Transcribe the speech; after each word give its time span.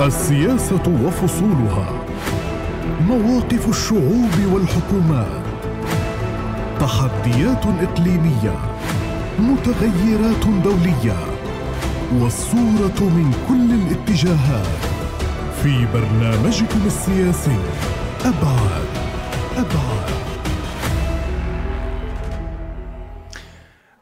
السياسة 0.00 1.02
وفصولها. 1.04 1.88
مواقف 3.08 3.68
الشعوب 3.68 4.34
والحكومات. 4.52 5.42
تحديات 6.80 7.66
إقليمية. 7.82 8.54
متغيرات 9.38 10.46
دولية. 10.64 11.16
والصورة 12.20 13.00
من 13.00 13.34
كل 13.48 13.74
الاتجاهات. 13.74 14.66
في 15.62 15.86
برنامجكم 15.94 16.80
السياسي. 16.86 17.58
أبعاد. 18.24 18.88
أبعاد. 19.56 20.15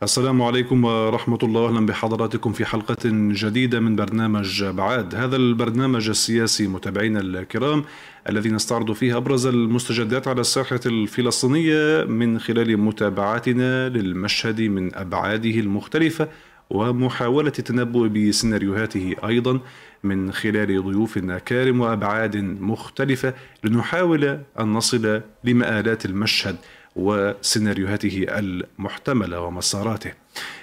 السلام 0.05 0.43
عليكم 0.43 0.85
ورحمة 0.85 1.39
الله. 1.43 1.69
أهلا 1.69 1.87
بحضراتكم 1.87 2.53
في 2.53 2.65
حلقة 2.65 2.97
جديدة 3.33 3.81
من 3.81 3.97
برنامج 3.97 4.65
بعاد. 4.65 5.15
هذا 5.15 5.37
البرنامج 5.37 6.09
السياسي 6.09 6.67
متابعينا 6.67 7.21
الكرام 7.21 7.85
الذي 8.29 8.51
نستعرض 8.51 8.93
فيه 8.93 9.17
أبرز 9.17 9.47
المستجدات 9.47 10.29
على 10.29 10.41
الساحة 10.41 10.81
الفلسطينية 10.87 12.05
من 12.05 12.39
خلال 12.39 12.77
متابعاتنا 12.81 13.89
للمشهد 13.89 14.61
من 14.61 14.95
أبعاده 14.95 15.51
المختلفة 15.61 16.29
ومحاولة 16.71 17.53
التنبؤ 17.59 18.07
بسيناريوهاته 18.07 19.15
أيضا 19.27 19.61
من 20.03 20.33
خلال 20.33 20.85
ضيوف 20.85 21.19
كارم 21.19 21.81
وأبعاد 21.81 22.37
مختلفة 22.61 23.35
لنحاول 23.65 24.25
أن 24.61 24.73
نصل 24.73 25.21
لمآلات 25.45 26.05
المشهد. 26.05 26.57
وسيناريوهاته 26.97 28.27
المحتملة 28.29 29.41
ومساراته. 29.41 30.13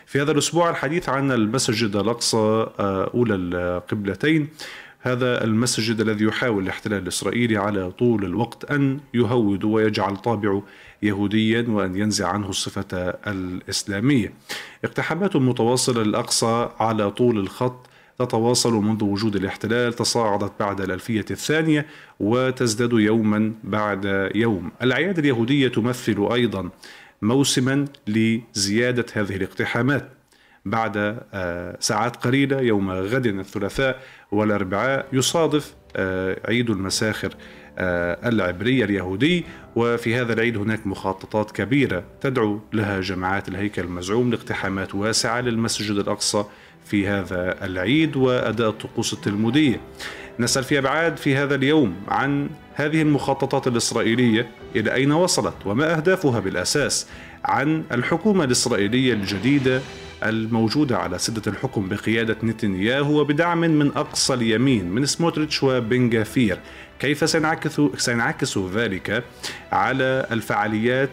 في 0.05 0.21
هذا 0.21 0.31
الأسبوع 0.31 0.69
الحديث 0.69 1.09
عن 1.09 1.31
المسجد 1.31 1.95
الأقصى 1.95 2.37
آه، 2.79 3.11
أولى 3.13 3.35
القبلتين. 3.35 4.47
هذا 5.01 5.43
المسجد 5.43 6.01
الذي 6.01 6.25
يحاول 6.25 6.63
الاحتلال 6.63 7.03
الإسرائيلي 7.03 7.57
على 7.57 7.91
طول 7.91 8.25
الوقت 8.25 8.71
أن 8.71 8.99
يهود 9.13 9.63
ويجعل 9.63 10.17
طابعه 10.17 10.63
يهوديا 11.03 11.65
وأن 11.69 11.95
ينزع 11.95 12.27
عنه 12.27 12.49
الصفة 12.49 13.13
الإسلامية. 13.27 14.33
اقتحامات 14.85 15.35
متواصلة 15.35 16.03
للأقصى 16.03 16.69
على 16.79 17.11
طول 17.11 17.39
الخط 17.39 17.90
تتواصل 18.19 18.73
منذ 18.73 19.03
وجود 19.03 19.35
الاحتلال 19.35 19.93
تصاعدت 19.93 20.51
بعد 20.59 20.81
الألفية 20.81 21.25
الثانية 21.31 21.85
وتزداد 22.19 22.93
يوما 22.93 23.53
بعد 23.63 24.31
يوم. 24.35 24.71
الأعياد 24.81 25.19
اليهودية 25.19 25.67
تمثل 25.67 26.27
أيضا 26.33 26.69
موسما 27.21 27.85
لزيادة 28.07 29.05
هذه 29.13 29.35
الاقتحامات. 29.35 30.09
بعد 30.65 30.97
آه، 31.33 31.77
ساعات 31.79 32.15
قليلة 32.15 32.61
يوم 32.61 32.91
غد 32.91 33.25
الثلاثاء 33.25 33.99
والأربعاء 34.31 35.07
يصادف 35.13 35.75
آه، 35.95 36.37
عيد 36.47 36.69
المساخر 36.69 37.33
آه، 37.77 38.29
العبري 38.29 38.83
اليهودي. 38.83 39.45
وفي 39.75 40.15
هذا 40.15 40.33
العيد 40.33 40.57
هناك 40.57 40.87
مخططات 40.87 41.51
كبيرة 41.51 42.03
تدعو 42.21 42.59
لها 42.73 43.01
جماعات 43.01 43.47
الهيكل 43.47 43.81
المزعوم 43.81 44.31
لاقتحامات 44.31 44.95
واسعة 44.95 45.41
للمسجد 45.41 45.95
الأقصى 45.97 46.45
في 46.85 47.07
هذا 47.07 47.65
العيد 47.65 48.15
وأداء 48.15 48.69
الطقوس 48.69 49.13
التلمودية. 49.13 49.81
نسأل 50.39 50.63
في 50.63 50.77
أبعاد 50.77 51.17
في 51.17 51.35
هذا 51.35 51.55
اليوم 51.55 51.95
عن 52.07 52.49
هذه 52.73 53.01
المخططات 53.01 53.67
الإسرائيلية 53.67 54.51
إلى 54.75 54.93
أين 54.93 55.11
وصلت 55.11 55.53
وما 55.65 55.97
أهدافها 55.97 56.39
بالأساس 56.39 57.07
عن 57.45 57.83
الحكومة 57.91 58.43
الإسرائيلية 58.43 59.13
الجديدة 59.13 59.81
الموجودة 60.23 60.97
على 60.97 61.17
سدة 61.17 61.51
الحكم 61.51 61.89
بقيادة 61.89 62.37
نتنياهو 62.43 63.19
وبدعم 63.19 63.59
من 63.59 63.87
أقصى 63.87 64.33
اليمين 64.33 64.89
من 64.89 65.05
سموتريتش 65.05 65.63
وبن 65.63 66.23
كيف 66.99 67.29
سينعكس, 67.29 67.81
سينعكس 67.97 68.57
ذلك 68.57 69.23
على 69.71 70.27
الفعاليات 70.31 71.09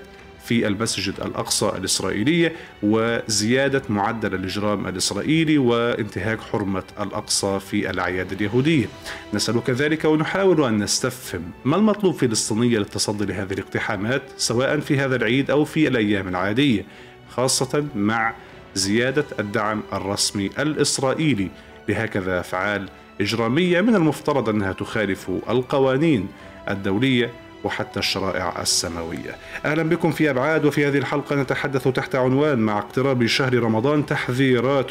في 0.49 0.67
المسجد 0.67 1.15
الأقصى 1.21 1.73
الإسرائيلية 1.77 2.53
وزيادة 2.83 3.83
معدل 3.89 4.35
الإجرام 4.35 4.87
الإسرائيلي 4.87 5.59
وانتهاك 5.59 6.41
حرمة 6.41 6.83
الأقصى 7.01 7.61
في 7.61 7.91
الأعياد 7.91 8.33
اليهودية. 8.33 8.87
نسأل 9.35 9.65
كذلك 9.65 10.05
ونحاول 10.05 10.65
أن 10.65 10.79
نستفهم 10.79 11.43
ما 11.65 11.77
المطلوب 11.77 12.15
فلسطينية 12.15 12.79
للتصدي 12.79 13.25
لهذه 13.25 13.53
الاقتحامات 13.53 14.23
سواء 14.37 14.81
في 14.81 14.99
هذا 14.99 15.17
العيد 15.17 15.51
أو 15.51 15.65
في 15.65 15.89
الأيام 15.89 16.29
العادية 16.29 16.85
خاصة 17.31 17.85
مع 17.95 18.35
زيادة 18.75 19.25
الدعم 19.39 19.83
الرسمي 19.93 20.51
الإسرائيلي. 20.59 21.49
لهكذا 21.89 22.41
أفعال 22.41 22.89
إجرامية 23.21 23.81
من 23.81 23.95
المفترض 23.95 24.49
أنها 24.49 24.73
تخالف 24.73 25.31
القوانين 25.49 26.29
الدولية 26.71 27.31
وحتى 27.65 27.99
الشرائع 27.99 28.63
السماوية. 28.63 29.37
أهلا 29.65 29.83
بكم 29.83 30.11
في 30.11 30.31
أبعاد 30.31 30.65
وفي 30.65 30.87
هذه 30.87 30.99
الحلقة 30.99 31.37
نتحدث 31.37 31.89
تحت 31.89 32.15
عنوان 32.15 32.59
مع 32.59 32.79
اقتراب 32.79 33.27
شهر 33.27 33.55
رمضان 33.55 34.07
تحذيرات 34.07 34.91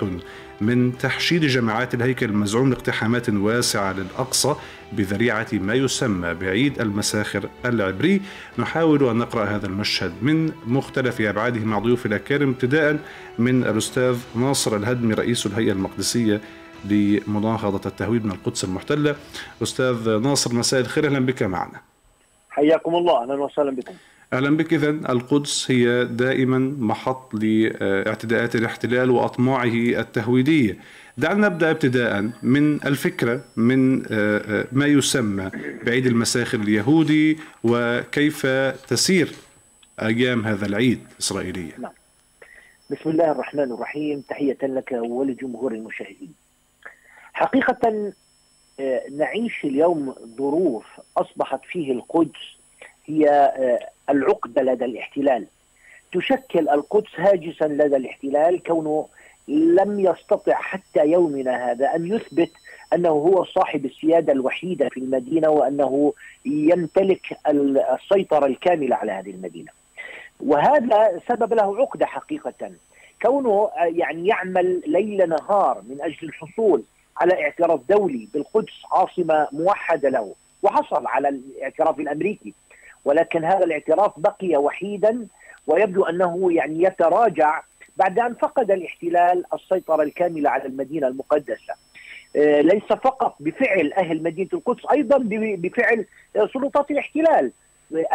من 0.62 0.98
تحشيد 0.98 1.46
جماعات 1.46 1.94
الهيكل 1.94 2.26
المزعوم 2.26 2.70
لاقتحامات 2.70 3.30
واسعة 3.30 3.94
للأقصى 3.94 4.56
بذريعة 4.94 5.48
ما 5.54 5.74
يسمى 5.74 6.34
بعيد 6.34 6.82
المساخر 6.82 7.50
العبري. 7.66 8.22
نحاول 8.58 9.10
أن 9.10 9.16
نقرأ 9.16 9.46
هذا 9.46 9.66
المشهد 9.66 10.14
من 10.22 10.52
مختلف 10.66 11.22
أبعاده 11.22 11.60
مع 11.60 11.80
ضيوف 11.80 12.06
الأكارم 12.06 12.50
ابتداء 12.50 13.00
من 13.40 13.64
الأستاذ 13.64 14.18
ناصر 14.36 14.76
الهدمي 14.76 15.14
رئيس 15.14 15.46
الهيئة 15.46 15.72
المقدسية 15.72 16.42
لمناهضة 16.86 17.90
التهويد 17.90 18.26
من 18.26 18.32
القدس 18.32 18.64
المحتلة. 18.64 19.16
أستاذ 19.64 20.10
ناصر 20.10 20.54
مساء 20.54 20.80
الخير 20.80 21.06
أهلا 21.06 21.20
بك 21.20 21.44
معنا. 21.44 21.82
حياكم 22.58 22.96
الله 22.96 23.24
أهلا 23.24 23.34
وسهلا 23.34 23.72
بكم 23.72 23.94
أهلا 24.34 24.58
بك 24.58 24.74
اذا 24.74 24.90
القدس 24.90 25.72
هي 25.72 26.06
دائما 26.06 26.60
محط 26.80 27.34
لاعتداءات 27.34 28.56
الاحتلال 28.56 29.10
وأطماعه 29.10 29.76
التهويديه. 30.04 30.78
دعنا 31.18 31.48
نبدأ 31.48 31.72
ابتداء 31.72 32.30
من 32.44 32.76
الفكرة 32.86 33.42
من 33.58 34.06
آه، 34.06 34.08
آه، 34.12 34.68
ما 34.72 34.86
يسمى 34.86 35.52
بعيد 35.86 36.06
المساخر 36.06 36.60
اليهودي 36.60 37.38
وكيف 37.64 38.46
تسير 38.88 39.32
أيام 40.02 40.46
هذا 40.46 40.66
العيد 40.66 41.00
اسرائيليا. 41.20 41.74
نعم. 41.80 41.92
بسم 42.90 43.10
الله 43.10 43.32
الرحمن 43.32 43.72
الرحيم 43.72 44.22
تحية 44.30 44.58
لك 44.64 44.92
ولجمهور 44.92 45.72
المشاهدين. 45.72 46.34
حقيقة 47.34 48.14
نعيش 49.12 49.66
اليوم 49.66 50.16
ظروف 50.38 50.86
أصبحت 51.18 51.66
فيه 51.66 51.92
القدس 51.92 52.58
هي 53.06 53.30
آه، 53.30 53.90
العقدة 54.10 54.62
لدى 54.62 54.86
الاحتلال 54.86 55.46
تشكل 56.14 56.70
القدس 56.70 57.10
هاجسا 57.16 57.66
لدى 57.66 57.96
الاحتلال 57.96 58.64
كونه 58.64 59.08
لم 59.48 60.00
يستطع 60.00 60.54
حتى 60.54 61.06
يومنا 61.06 61.72
هذا 61.72 61.96
أن 61.96 62.08
يثبت 62.08 62.52
أنه 62.94 63.10
هو 63.10 63.44
صاحب 63.44 63.86
السيادة 63.86 64.34
الوحيدة 64.34 64.90
في 64.90 65.00
المدينة 65.00 65.50
وأنه 65.50 66.14
يمتلك 66.46 67.38
السيطرة 67.48 68.46
الكاملة 68.46 68.96
على 68.96 69.12
هذه 69.12 69.30
المدينة. 69.30 69.72
وهذا 70.40 71.22
سبب 71.28 71.54
له 71.54 71.78
عقدة 71.78 72.06
حقيقة 72.06 72.72
كونه 73.22 73.70
آه، 73.78 73.84
يعني 73.84 74.28
يعمل 74.28 74.84
ليل 74.88 75.30
نهار 75.30 75.82
من 75.90 76.02
أجل 76.02 76.28
الحصول 76.28 76.84
على 77.22 77.44
اعتراف 77.44 77.80
دولي 77.90 78.28
بالقدس 78.34 78.74
عاصمة 78.92 79.48
موحدة 79.52 80.10
له 80.10 80.36
وحصل 80.64 81.08
على 81.08 81.30
الاعتراف 81.30 82.00
الأمريكي 82.00 82.54
ولكن 83.06 83.46
هذا 83.46 83.64
الاعتراف 83.64 84.20
بقي 84.20 84.58
وحيدا 84.58 85.28
ويبدو 85.68 86.04
أنه 86.06 86.54
يعني 86.54 86.84
يتراجع 86.84 87.62
بعد 87.98 88.20
أن 88.20 88.34
فقد 88.34 88.72
الاحتلال 88.72 89.44
السيطرة 89.54 90.04
الكاملة 90.04 90.50
على 90.50 90.66
المدينة 90.66 91.08
المقدسة. 91.08 91.74
آه، 92.36 92.62
ليس 92.62 92.84
فقط 92.84 93.36
بفعل 93.40 93.94
أهل 93.94 94.24
مدينة 94.24 94.50
القدس 94.54 94.86
أيضا 94.92 95.18
بفعل 95.58 96.06
سلطات 96.54 96.92
الاحتلال 96.92 97.52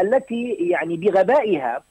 التي 0.00 0.56
يعني 0.60 0.96
بغبائها 0.96 1.82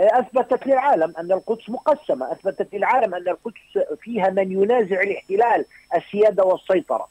أثبتت 0.00 0.66
للعالم 0.66 1.14
أن 1.18 1.32
القدس 1.32 1.70
مقسمة، 1.70 2.32
أثبتت 2.32 2.74
للعالم 2.74 3.14
أن 3.14 3.28
القدس 3.28 3.96
فيها 4.00 4.30
من 4.30 4.52
ينازع 4.52 5.02
الاحتلال 5.02 5.64
السيادة 5.96 6.44
والسيطرة. 6.44 7.08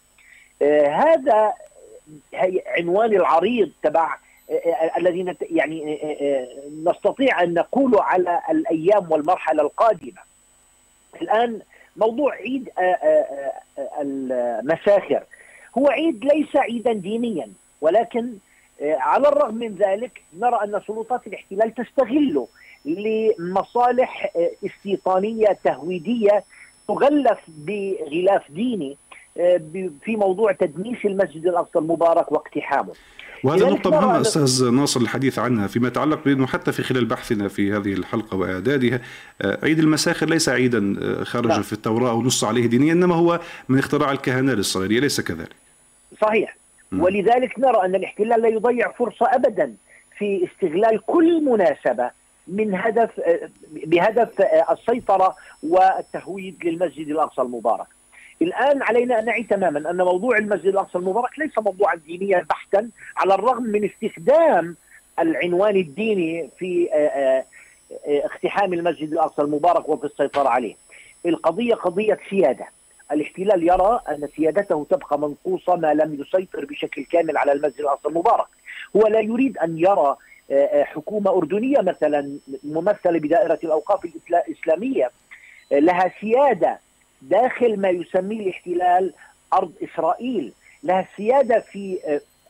آه، 0.62 0.88
هذا 0.88 1.54
عنوان 2.78 3.14
العريض 3.14 3.72
تبع 3.84 4.18
آه، 4.50 4.54
آه، 4.54 4.98
الذي 4.98 5.36
يعني 5.42 6.00
نستطيع 6.86 7.44
أن 7.44 7.54
نقوله 7.54 8.04
على 8.04 8.42
الأيام 8.50 9.12
والمرحلة 9.12 9.64
القادمة. 9.64 10.22
الآن 11.22 11.60
موضوع 11.98 12.34
عيد 12.34 12.70
المساخر 14.02 15.24
هو 15.78 15.90
عيد 15.90 16.26
ليس 16.26 16.56
عيدا 16.56 16.94
دينيا 16.94 17.50
ولكن 17.82 18.34
على 18.82 19.28
الرغم 19.28 19.56
من 19.56 19.76
ذلك 19.76 20.22
نرى 20.34 20.60
أن 20.64 20.82
سلطات 20.88 21.28
الاحتلال 21.28 21.74
تستغله 21.74 22.48
لمصالح 22.98 24.32
استيطانية 24.66 25.58
تهويدية 25.64 26.44
تغلف 26.88 27.40
بغلاف 27.48 28.52
ديني 28.52 28.98
في 30.04 30.16
موضوع 30.16 30.52
تدميس 30.52 31.06
المسجد 31.06 31.48
الأقصى 31.48 31.80
المبارك 31.80 32.32
واقتحامه 32.32 32.94
وهذا 33.44 33.70
نقطة 33.70 33.90
مهمة 33.90 34.22
أستاذ 34.22 34.72
ناصر 34.72 35.00
الحديث 35.00 35.40
عنها 35.40 35.68
فيما 35.68 35.88
يتعلق 35.88 36.24
بأنه 36.26 36.48
حتى 36.48 36.72
في 36.72 36.84
خلال 36.84 37.06
بحثنا 37.06 37.48
في 37.48 37.74
هذه 37.74 37.94
الحلقة 37.94 38.38
وإعدادها 38.38 39.02
آه، 39.42 39.60
عيد 39.64 39.80
المساخر 39.80 40.30
ليس 40.30 40.50
عيدا 40.50 40.96
آه، 41.02 41.24
خرج. 41.24 41.48
نعم. 41.48 41.62
في 41.62 41.74
التوراة 41.74 42.10
أو 42.10 42.22
نص 42.22 42.44
عليه 42.44 42.68
دينيا 42.68 42.94
إنما 42.94 43.16
هو 43.16 43.40
من 43.70 43.80
اختراع 43.80 44.12
الكهنة 44.12 44.54
الإسرائيلية 44.54 45.00
ليس 45.00 45.22
كذلك 45.22 45.56
صحيح 46.22 46.58
م. 46.92 47.02
ولذلك 47.02 47.60
نرى 47.60 47.86
أن 47.86 47.96
الاحتلال 47.96 48.42
لا 48.42 48.48
يضيع 48.48 48.92
فرصة 48.92 49.26
أبدا 49.36 49.74
في 50.18 50.48
استغلال 50.52 51.02
كل 51.06 51.46
مناسبة 51.46 52.12
من 52.48 52.76
هدف 52.76 53.20
آه، 53.20 53.50
بهدف 53.72 54.42
السيطرة 54.72 55.36
والتهويد 55.64 56.66
للمسجد 56.66 57.08
الأقصى 57.08 57.42
المبارك. 57.42 57.88
الآن 58.42 58.82
علينا 58.82 59.20
أن 59.20 59.26
نعي 59.26 59.44
تماما 59.44 59.90
أن 59.90 59.98
موضوع 59.98 60.38
المسجد 60.38 60.68
الأقصى 60.68 60.98
المبارك 60.98 61.40
ليس 61.40 61.58
موضوعا 61.58 61.96
دينيا 61.96 62.46
بحتا 62.50 62.90
على 63.18 63.34
الرغم 63.34 63.64
من 63.64 63.86
استخدام 63.86 64.76
العنوان 65.20 65.76
الديني 65.76 66.50
في 66.60 66.90
آه، 66.94 66.96
آه، 66.96 67.46
آه، 68.08 68.26
اقتحام 68.26 68.74
المسجد 68.74 69.12
الأقصى 69.12 69.42
المبارك 69.42 69.90
وفي 69.90 70.06
السيطرة 70.06 70.50
عليه. 70.50 70.76
القضية 71.26 71.74
قضية 71.74 72.20
سيادة. 72.30 72.66
الاحتلال 73.12 73.64
يرى 73.64 74.00
أن 74.10 74.28
سيادته 74.36 74.86
تبقى 74.90 75.20
منقوصة 75.20 75.76
ما 75.76 75.94
لم 75.94 76.22
يسيطر 76.22 76.66
بشكل 76.66 77.04
كامل 77.04 77.38
على 77.38 77.52
المسجد 77.52 77.80
الأقصى 77.80 78.08
المبارك. 78.08 78.48
هو 78.96 79.08
لا 79.08 79.20
يريد 79.20 79.58
أن 79.58 79.78
يرى 79.80 80.16
حكومة 80.84 81.32
أردنية 81.32 81.82
مثلا 81.82 82.38
ممثلة 82.64 83.20
بدائرة 83.20 83.60
الأوقاف 83.64 84.00
الإسلامية 84.48 85.12
لها 85.72 86.12
سيادة 86.22 86.80
داخل 87.22 87.80
ما 87.80 87.90
يسميه 87.90 88.40
الاحتلال 88.40 89.14
أرض 89.54 89.72
إسرائيل 89.84 90.54
لها 90.84 91.08
سيادة 91.18 91.60
في 91.60 92.00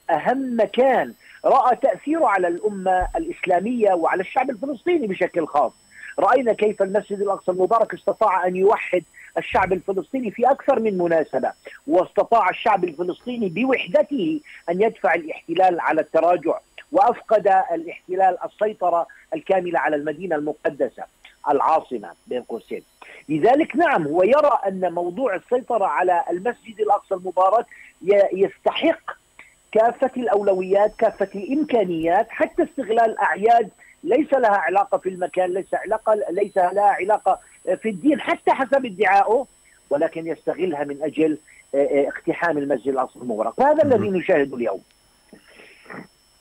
أهم 0.09 0.61
مكان 0.61 1.13
رأى 1.45 1.75
تأثيره 1.75 2.27
على 2.27 2.47
الأمة 2.47 3.07
الإسلامية 3.15 3.93
وعلى 3.93 4.21
الشعب 4.21 4.49
الفلسطيني 4.49 5.07
بشكل 5.07 5.47
خاص. 5.47 5.71
رأينا 6.19 6.53
كيف 6.53 6.81
المسجد 6.81 7.21
الأقصى 7.21 7.51
المبارك 7.51 7.93
استطاع 7.93 8.47
أن 8.47 8.55
يوحد 8.55 9.03
الشعب 9.37 9.73
الفلسطيني 9.73 10.31
في 10.31 10.51
أكثر 10.51 10.79
من 10.79 10.97
مناسبة، 10.97 11.51
واستطاع 11.87 12.49
الشعب 12.49 12.83
الفلسطيني 12.83 13.49
بوحدته 13.49 14.41
أن 14.69 14.81
يدفع 14.81 15.13
الاحتلال 15.13 15.79
على 15.79 16.01
التراجع، 16.01 16.59
وأفقد 16.91 17.47
الاحتلال 17.47 18.37
السيطرة 18.45 19.07
الكاملة 19.33 19.79
على 19.79 19.95
المدينة 19.95 20.35
المقدسة 20.35 21.03
العاصمة 21.49 22.09
بين 22.27 22.41
قوسين. 22.41 22.83
لذلك 23.29 23.75
نعم 23.75 24.07
هو 24.07 24.23
يرى 24.23 24.59
أن 24.67 24.93
موضوع 24.93 25.35
السيطرة 25.35 25.85
على 25.85 26.23
المسجد 26.29 26.79
الأقصى 26.79 27.13
المبارك 27.15 27.65
يستحق 28.33 29.11
كافة 29.71 30.11
الأولويات 30.17 30.95
كافة 30.97 31.29
الإمكانيات 31.35 32.29
حتى 32.29 32.63
استغلال 32.63 33.19
أعياد 33.19 33.69
ليس 34.03 34.33
لها 34.33 34.57
علاقة 34.57 34.97
في 34.97 35.09
المكان 35.09 35.53
ليس 35.53 35.73
علاقة 35.73 36.15
ليس 36.29 36.57
لها 36.57 36.91
علاقة 36.91 37.39
في 37.81 37.89
الدين 37.89 38.21
حتى 38.21 38.51
حسب 38.51 38.85
ادعائه 38.85 39.45
ولكن 39.89 40.27
يستغلها 40.27 40.83
من 40.83 41.03
أجل 41.03 41.37
اقتحام 41.75 42.57
المسجد 42.57 42.87
الأقصى 42.87 43.19
المبارك. 43.19 43.59
وهذا 43.59 43.83
الذي 43.83 44.09
نشاهده 44.09 44.57
اليوم. 44.57 44.81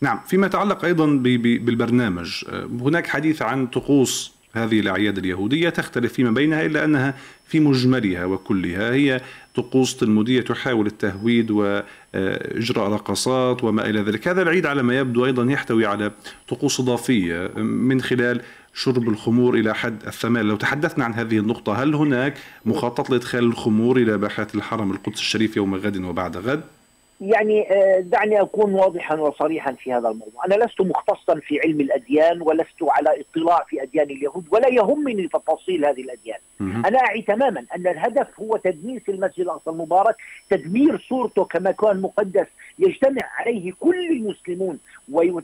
نعم 0.00 0.20
فيما 0.26 0.46
يتعلق 0.46 0.84
أيضا 0.84 1.06
بالبرنامج 1.06 2.44
هناك 2.80 3.06
حديث 3.06 3.42
عن 3.42 3.66
طقوس 3.66 4.38
هذه 4.52 4.80
الأعياد 4.80 5.18
اليهودية 5.18 5.68
تختلف 5.68 6.12
فيما 6.12 6.30
بينها 6.30 6.66
إلا 6.66 6.84
أنها 6.84 7.14
في 7.46 7.60
مجملها 7.60 8.24
وكلها 8.24 8.92
هي 8.92 9.20
طقوس 9.54 9.96
تلمودية 9.96 10.40
تحاول 10.40 10.86
التهويد 10.86 11.50
وإجراء 11.50 12.90
رقصات 12.90 13.64
وما 13.64 13.90
إلى 13.90 14.00
ذلك 14.00 14.28
هذا 14.28 14.42
العيد 14.42 14.66
على 14.66 14.82
ما 14.82 14.98
يبدو 14.98 15.26
أيضا 15.26 15.52
يحتوي 15.52 15.86
على 15.86 16.12
طقوس 16.48 16.80
إضافية 16.80 17.50
من 17.56 18.00
خلال 18.00 18.40
شرب 18.74 19.08
الخمور 19.08 19.54
إلى 19.54 19.74
حد 19.74 20.06
الثمان 20.06 20.46
لو 20.46 20.56
تحدثنا 20.56 21.04
عن 21.04 21.14
هذه 21.14 21.38
النقطة 21.38 21.82
هل 21.82 21.94
هناك 21.94 22.34
مخطط 22.64 23.10
لإدخال 23.10 23.44
الخمور 23.44 23.96
إلى 23.96 24.18
باحات 24.18 24.54
الحرم 24.54 24.90
القدس 24.90 25.18
الشريف 25.18 25.56
يوم 25.56 25.74
غد 25.74 25.96
وبعد 25.96 26.36
غد؟ 26.36 26.77
يعني 27.20 27.73
آه، 27.73 28.00
دعني 28.00 28.41
أكون 28.41 28.75
واضحا 28.75 29.15
وصريحا 29.15 29.73
في 29.73 29.93
هذا 29.93 30.09
الموضوع، 30.09 30.44
أنا 30.47 30.65
لست 30.65 30.81
مختصا 30.81 31.35
في 31.35 31.61
علم 31.61 31.81
الأديان 31.81 32.43
ولست 32.43 32.82
على 32.82 33.20
اطلاع 33.20 33.65
في 33.69 33.82
أديان 33.82 34.11
اليهود 34.11 34.44
ولا 34.50 34.69
يهمني 34.69 35.29
تفاصيل 35.29 35.85
هذه 35.85 36.00
الأديان. 36.00 36.38
أنا 36.61 36.99
أعي 36.99 37.23
تماما 37.23 37.65
أن 37.76 37.87
الهدف 37.87 38.41
هو 38.41 38.56
تدمير 38.56 39.03
المسجد 39.09 39.41
الأقصى 39.41 39.70
المبارك، 39.70 40.17
تدمير 40.50 40.99
صورته 40.99 41.44
كمكان 41.44 42.00
مقدس 42.00 42.47
يجتمع 42.79 43.23
عليه 43.38 43.73
كل 43.81 44.11
المسلمون 44.11 44.79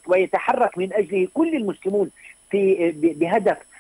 ويتحرك 0.07 0.79
من 0.79 0.93
أجله 0.93 1.29
كل 1.35 1.57
المسلمون 1.57 2.11
في 2.51 2.91
بهدف 2.93 3.49
آه، 3.49 3.53
آه، 3.53 3.74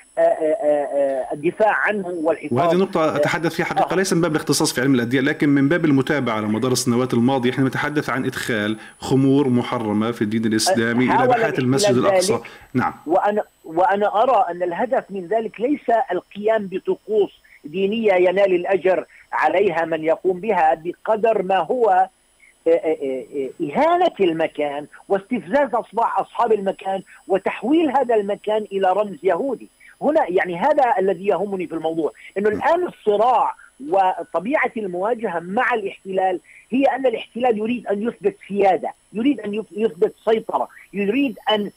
الدفاع 1.32 1.74
عنه 1.74 2.08
والحفاظ. 2.08 2.52
وهذه 2.58 2.74
نقطة 2.74 3.16
أتحدث 3.16 3.54
فيها 3.54 3.66
حقيقة 3.66 3.96
ليس 3.96 4.12
من 4.12 4.20
باب 4.20 4.30
الاختصاص 4.30 4.72
في 4.72 4.80
علم 4.80 4.94
الأديان 4.94 5.24
لكن 5.24 5.48
من 5.48 5.68
باب 5.68 5.84
المتابعة 5.84 6.36
على 6.36 6.46
مدار 6.46 6.72
السنوات 6.72 7.14
الماضية 7.14 7.50
إحنا 7.50 7.64
نتحدث 7.64 8.10
عن 8.10 8.24
إدخال 8.24 8.78
خمور 8.98 9.48
محرمة 9.48 10.12
في 10.12 10.22
الدين 10.22 10.44
الإسلامي 10.44 11.04
إلى 11.04 11.26
باحات 11.26 11.58
المسجد 11.58 11.96
الأقصى. 11.96 12.40
نعم. 12.74 12.94
وأنا 13.06 13.42
وأنا 13.64 14.22
أرى 14.22 14.44
أن 14.50 14.62
الهدف 14.62 15.04
من 15.10 15.26
ذلك 15.26 15.60
ليس 15.60 15.90
القيام 16.12 16.66
بطقوس 16.66 17.30
دينية 17.64 18.12
ينال 18.14 18.54
الأجر 18.54 19.04
عليها 19.32 19.84
من 19.84 20.04
يقوم 20.04 20.40
بها 20.40 20.74
بقدر 20.84 21.42
ما 21.42 21.58
هو 21.58 22.08
إهانة 23.60 24.14
المكان 24.20 24.86
واستفزاز 25.08 25.68
أصحاب 25.98 26.52
المكان 26.52 27.02
وتحويل 27.28 27.90
هذا 27.90 28.14
المكان 28.14 28.66
إلى 28.72 28.92
رمز 28.92 29.18
يهودي. 29.22 29.68
هنا 30.02 30.26
يعني 30.28 30.56
هذا 30.56 30.94
الذي 30.98 31.26
يهمني 31.26 31.66
في 31.66 31.74
الموضوع 31.74 32.12
إنه 32.38 32.48
الآن 32.48 32.86
الصراع 32.86 33.54
وطبيعة 33.90 34.72
المواجهة 34.76 35.38
مع 35.38 35.74
الاحتلال 35.74 36.40
هي 36.70 36.84
أن 36.84 37.06
الاحتلال 37.06 37.58
يريد 37.58 37.86
أن 37.86 38.02
يثبت 38.02 38.36
سيادة، 38.48 38.90
يريد 39.12 39.40
أن 39.40 39.64
يثبت 39.72 40.14
سيطرة، 40.24 40.68
يريد 40.92 41.38
أن 41.50 41.70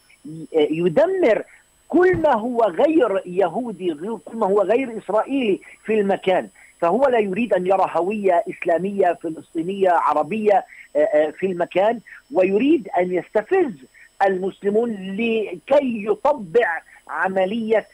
يدمر 0.54 1.44
كل 1.88 2.18
ما 2.18 2.34
هو 2.34 2.64
غير 2.64 3.22
يهودي 3.26 3.94
كل 4.26 4.38
ما 4.38 4.48
هو 4.48 4.62
غير 4.62 4.98
إسرائيلي 4.98 5.60
في 5.86 6.00
المكان، 6.00 6.50
فهو 6.82 7.08
لا 7.08 7.20
يريد 7.20 7.54
أن 7.54 7.68
يرى 7.68 7.92
هوية 7.96 8.44
إسلامية 8.50 9.18
فلسطينية 9.24 9.90
عربية 9.90 10.66
في 11.40 11.46
المكان 11.46 12.00
ويريد 12.34 12.88
أن 12.98 13.14
يستفز 13.14 13.74
المسلمون 14.26 14.92
لكي 14.92 16.06
يطبع 16.06 16.82
عملية 17.08 17.88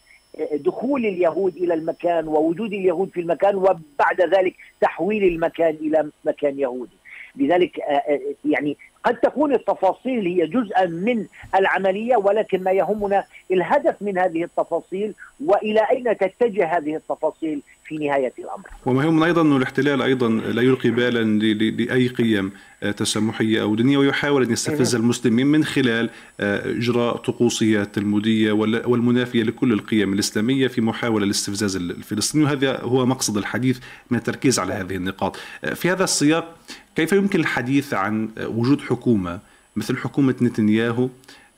دخول 0.54 1.06
اليهود 1.06 1.56
إلى 1.56 1.74
المكان 1.74 2.28
ووجود 2.28 2.74
اليهود 2.74 3.10
في 3.10 3.20
المكان 3.20 3.56
وبعد 3.56 4.22
ذلك 4.22 4.56
تحويل 4.82 5.24
المكان 5.24 5.76
إلى 5.76 6.10
مكان 6.26 6.60
يهودي. 6.60 6.98
لذلك 7.36 7.80
آه، 7.80 7.94
آه، 7.94 8.20
يعني 8.46 8.78
قد 9.04 9.18
تكون 9.18 9.54
التفاصيل 9.54 10.26
هي 10.26 10.48
جزءا 10.48 10.86
من 10.86 11.26
العملية 11.56 12.16
ولكن 12.16 12.64
ما 12.64 12.72
يهمنا 12.72 13.24
الهدف 13.52 14.02
من 14.02 14.18
هذه 14.18 14.44
التفاصيل 14.44 15.14
وإلى 15.46 15.80
أين 15.92 16.18
تتجه 16.18 16.78
هذه 16.78 16.96
التفاصيل 16.96 17.62
في 17.86 17.98
نهاية 17.98 18.34
الأمر. 18.40 18.68
وما 18.86 19.04
يهمنا 19.04 19.26
أيضا 19.26 19.42
انه 19.42 19.58
الاحتلال 19.58 20.02
أيضا 20.02 20.30
لا 20.30 20.62
يلقي 20.62 20.90
بالا 20.90 21.24
لأي 21.54 22.08
قيم 22.08 22.52
آه، 22.84 22.92
تسامحية 22.92 23.62
أو 23.62 23.76
دينيه 23.76 23.98
ويحاول 23.98 24.44
أن 24.44 24.52
يستفز 24.52 24.96
المسلمين 24.96 25.48
من 25.48 25.64
خلال 25.64 26.10
آه، 26.40 26.72
إجراء 26.72 27.18
طقوسية 27.18 27.84
تلمودية 27.84 28.52
والمنافية 28.52 29.44
لكل 29.44 29.74
القيم 29.74 30.14
الإسلامية 30.14 30.68
في 30.68 30.82
محاولة 30.82 31.26
لاستفزاز 31.26 31.76
الفلسطيني 31.76 32.44
وهذا 32.44 32.82
هو 32.82 33.06
مقصد 33.06 33.38
الحديث 33.38 33.80
من 34.12 34.18
التركيز 34.18 34.60
على 34.60 34.74
هذه 34.74 34.96
النقاط. 34.96 35.38
آه، 35.64 35.74
في 35.74 35.92
هذا 35.92 36.04
السياق 36.04 36.58
كيف 36.96 37.14
يمكن 37.14 37.40
الحديث 37.40 37.94
عن 37.94 38.30
وجود 38.38 38.82
حكومة 38.82 39.40
مثل 39.76 39.98
حكومة 39.98 40.36
نتنياهو 40.42 41.10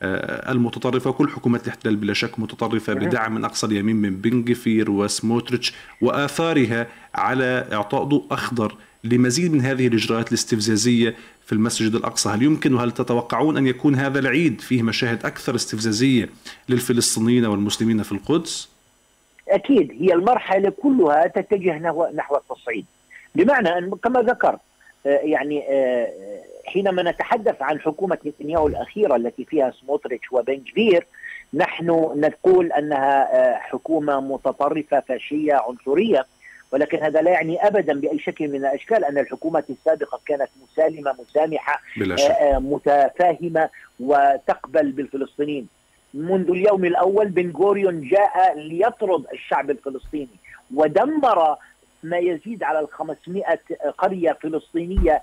آه، 0.02 0.52
المتطرفة 0.52 1.12
كل 1.12 1.30
حكومات 1.30 1.64
الاحتلال 1.64 1.96
بلا 1.96 2.14
شك 2.14 2.40
متطرفة 2.40 2.94
بدعم 2.94 3.36
من 3.36 3.46
أقصى 3.46 3.68
اليمين 3.68 3.96
من 3.96 4.16
بنغفير 4.16 4.92
وسموتريتش 4.92 5.74
وآثارها 6.02 6.88
على 7.16 7.68
إعطاء 7.74 8.04
ضوء 8.04 8.26
أخضر 8.32 8.76
لمزيد 9.04 9.54
من 9.54 9.62
هذه 9.62 9.88
الإجراءات 9.88 10.28
الاستفزازية 10.28 11.16
في 11.46 11.54
المسجد 11.54 11.96
الأقصى. 11.96 12.30
هل 12.30 12.44
يمكن 12.44 12.74
وهل 12.74 12.92
تتوقعون 12.92 13.58
أن 13.58 13.68
يكون 13.68 13.96
هذا 13.96 14.20
العيد 14.20 14.62
فيه 14.62 14.84
مشاهد 14.84 15.26
أكثر 15.26 15.56
استفزازية 15.56 16.30
للفلسطينيين 16.70 17.46
والمسلمين 17.46 18.04
في 18.04 18.12
القدس؟ 18.12 18.70
أكيد 19.50 19.92
هي 20.00 20.14
المرحلة 20.14 20.70
كلها 20.70 21.28
تتجه 21.28 21.78
نحو 22.16 22.36
التصعيد. 22.36 22.86
بمعنى 23.36 23.78
أن 23.78 23.92
كما 24.04 24.22
ذكرت 24.22 24.60
آه، 25.06 25.20
يعني 25.24 25.64
آه، 25.70 26.08
حينما 26.66 27.04
نتحدث 27.12 27.62
عن 27.62 27.80
حكومة 27.80 28.18
نتنياهو 28.26 28.68
الأخيرة 28.68 29.16
التي 29.16 29.46
فيها 29.46 29.72
سموتريتش 29.82 30.32
وبنجفير 30.32 31.08
نحن 31.54 31.86
نقول 32.16 32.72
أنها 32.72 33.34
آه، 33.34 33.58
حكومة 33.58 34.20
متطرفة 34.20 35.00
فاشية 35.00 35.54
عنصرية 35.54 36.26
ولكن 36.72 36.98
هذا 36.98 37.22
لا 37.22 37.32
يعني 37.32 37.68
ابدا 37.68 38.00
بأي 38.00 38.20
شكل 38.20 38.48
من 38.48 38.56
الأشكال 38.56 39.06
أن 39.06 39.18
الحكومات 39.18 39.70
السابقة 39.70 40.20
كانت 40.26 40.50
مسالمة 40.64 41.16
مسامحة 41.20 41.82
بلا 41.98 42.16
شك. 42.16 42.36
متفاهمة 42.42 43.70
وتقبل 44.00 44.92
بالفلسطينيين 44.92 45.68
منذ 46.14 46.50
اليوم 46.50 46.86
الأول 46.86 47.28
بن 47.28 47.52
غوريون 47.52 48.02
جاء 48.02 48.58
ليطرد 48.58 49.26
الشعب 49.34 49.70
الفلسطيني 49.70 50.28
ودمر 50.76 51.56
ما 52.10 52.18
يزيد 52.18 52.64
على 52.64 52.80
ال 52.80 52.88
500 52.92 53.44
قرية 53.98 54.38
فلسطينية 54.42 55.22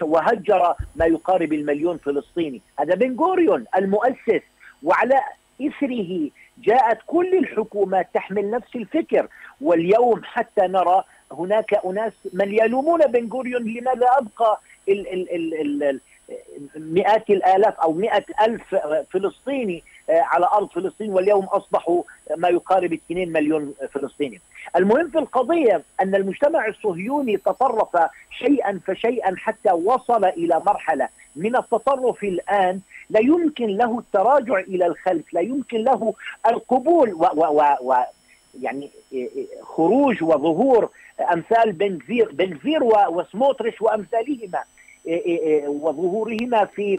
وهجر 0.00 0.74
ما 0.96 1.06
يقارب 1.06 1.52
المليون 1.52 1.96
فلسطيني. 1.98 2.60
هذا 2.78 2.94
بن 2.94 3.16
غوريون 3.16 3.64
المؤسس 3.76 4.42
وعلى 4.82 5.20
إثره 5.62 6.30
جاءت 6.58 6.98
كل 7.06 7.38
الحكومات 7.38 8.08
تحمل 8.14 8.50
نفس 8.50 8.76
الفكر. 8.76 9.28
واليوم 9.60 10.20
حتى 10.24 10.62
نرى 10.66 11.04
هناك 11.32 11.74
أناس 11.74 12.12
من 12.32 12.54
يلومون 12.54 13.06
بن 13.06 13.28
غوريون 13.32 13.62
لماذا 13.64 14.06
أبقى 14.18 14.60
ال 14.88 15.12
ال 15.12 15.34
ال 15.34 15.82
ال 15.82 16.00
مئات 16.76 17.30
الآلاف 17.30 17.80
أو 17.80 17.92
مئة 17.92 18.24
ألف 18.46 18.74
فلسطيني. 19.10 19.82
على 20.08 20.46
أرض 20.52 20.68
فلسطين 20.68 21.10
واليوم 21.10 21.44
أصبحوا 21.44 22.02
ما 22.36 22.48
يقارب 22.48 22.92
2 22.92 23.32
مليون 23.32 23.74
فلسطيني. 23.92 24.40
المهم 24.76 25.10
في 25.10 25.18
القضية 25.18 25.82
أن 26.00 26.14
المجتمع 26.14 26.66
الصهيوني 26.66 27.36
تطرف 27.36 27.96
شيئا 28.38 28.80
فشيئا 28.86 29.34
حتى 29.38 29.72
وصل 29.72 30.24
إلى 30.24 30.62
مرحلة 30.66 31.08
من 31.36 31.56
التطرف 31.56 32.24
الآن 32.24 32.80
لا 33.10 33.20
يمكن 33.20 33.66
له 33.66 33.98
التراجع 33.98 34.58
إلى 34.58 34.86
الخلف، 34.86 35.34
لا 35.34 35.40
يمكن 35.40 35.78
له 35.78 36.14
القبول 36.46 37.12
و, 37.14 37.24
و, 37.34 37.44
و, 37.44 37.62
و 37.80 37.94
يعني 38.60 38.90
خروج 39.62 40.22
وظهور 40.22 40.88
أمثال 41.32 41.72
بنفير 41.72 42.32
بنفير 42.32 42.84
وسموتريش 42.84 43.82
وأمثالهما 43.82 44.62
وظهورهما 45.66 46.64
في 46.64 46.98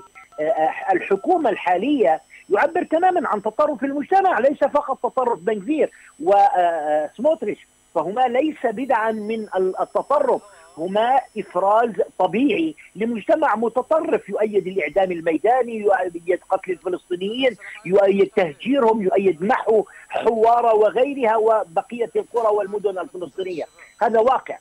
الحكومة 0.94 1.50
الحالية 1.50 2.22
يعبر 2.50 2.84
تماما 2.84 3.28
عن 3.28 3.42
تطرف 3.42 3.84
المجتمع 3.84 4.40
ليس 4.40 4.64
فقط 4.64 5.00
تطرف 5.04 5.40
بنفير 5.40 5.92
وسموتريش 6.20 7.68
فهما 7.96 8.28
ليس 8.28 8.66
بدعا 8.66 9.12
من 9.12 9.48
التطرف 9.56 10.42
هما 10.78 11.20
إفراز 11.38 11.92
طبيعي 12.20 12.76
لمجتمع 12.96 13.56
متطرف 13.56 14.30
يؤيد 14.30 14.68
الإعدام 14.68 15.12
الميداني 15.12 15.76
يؤيد 15.76 16.40
قتل 16.50 16.72
الفلسطينيين 16.72 17.56
يؤيد 17.86 18.30
تهجيرهم 18.36 19.02
يؤيد 19.02 19.44
محو 19.44 19.86
حوارة 20.10 20.74
وغيرها 20.74 21.38
وبقية 21.38 22.10
القرى 22.16 22.48
والمدن 22.48 23.00
الفلسطينية. 23.00 23.64
هذا 24.02 24.20
واقع. 24.20 24.58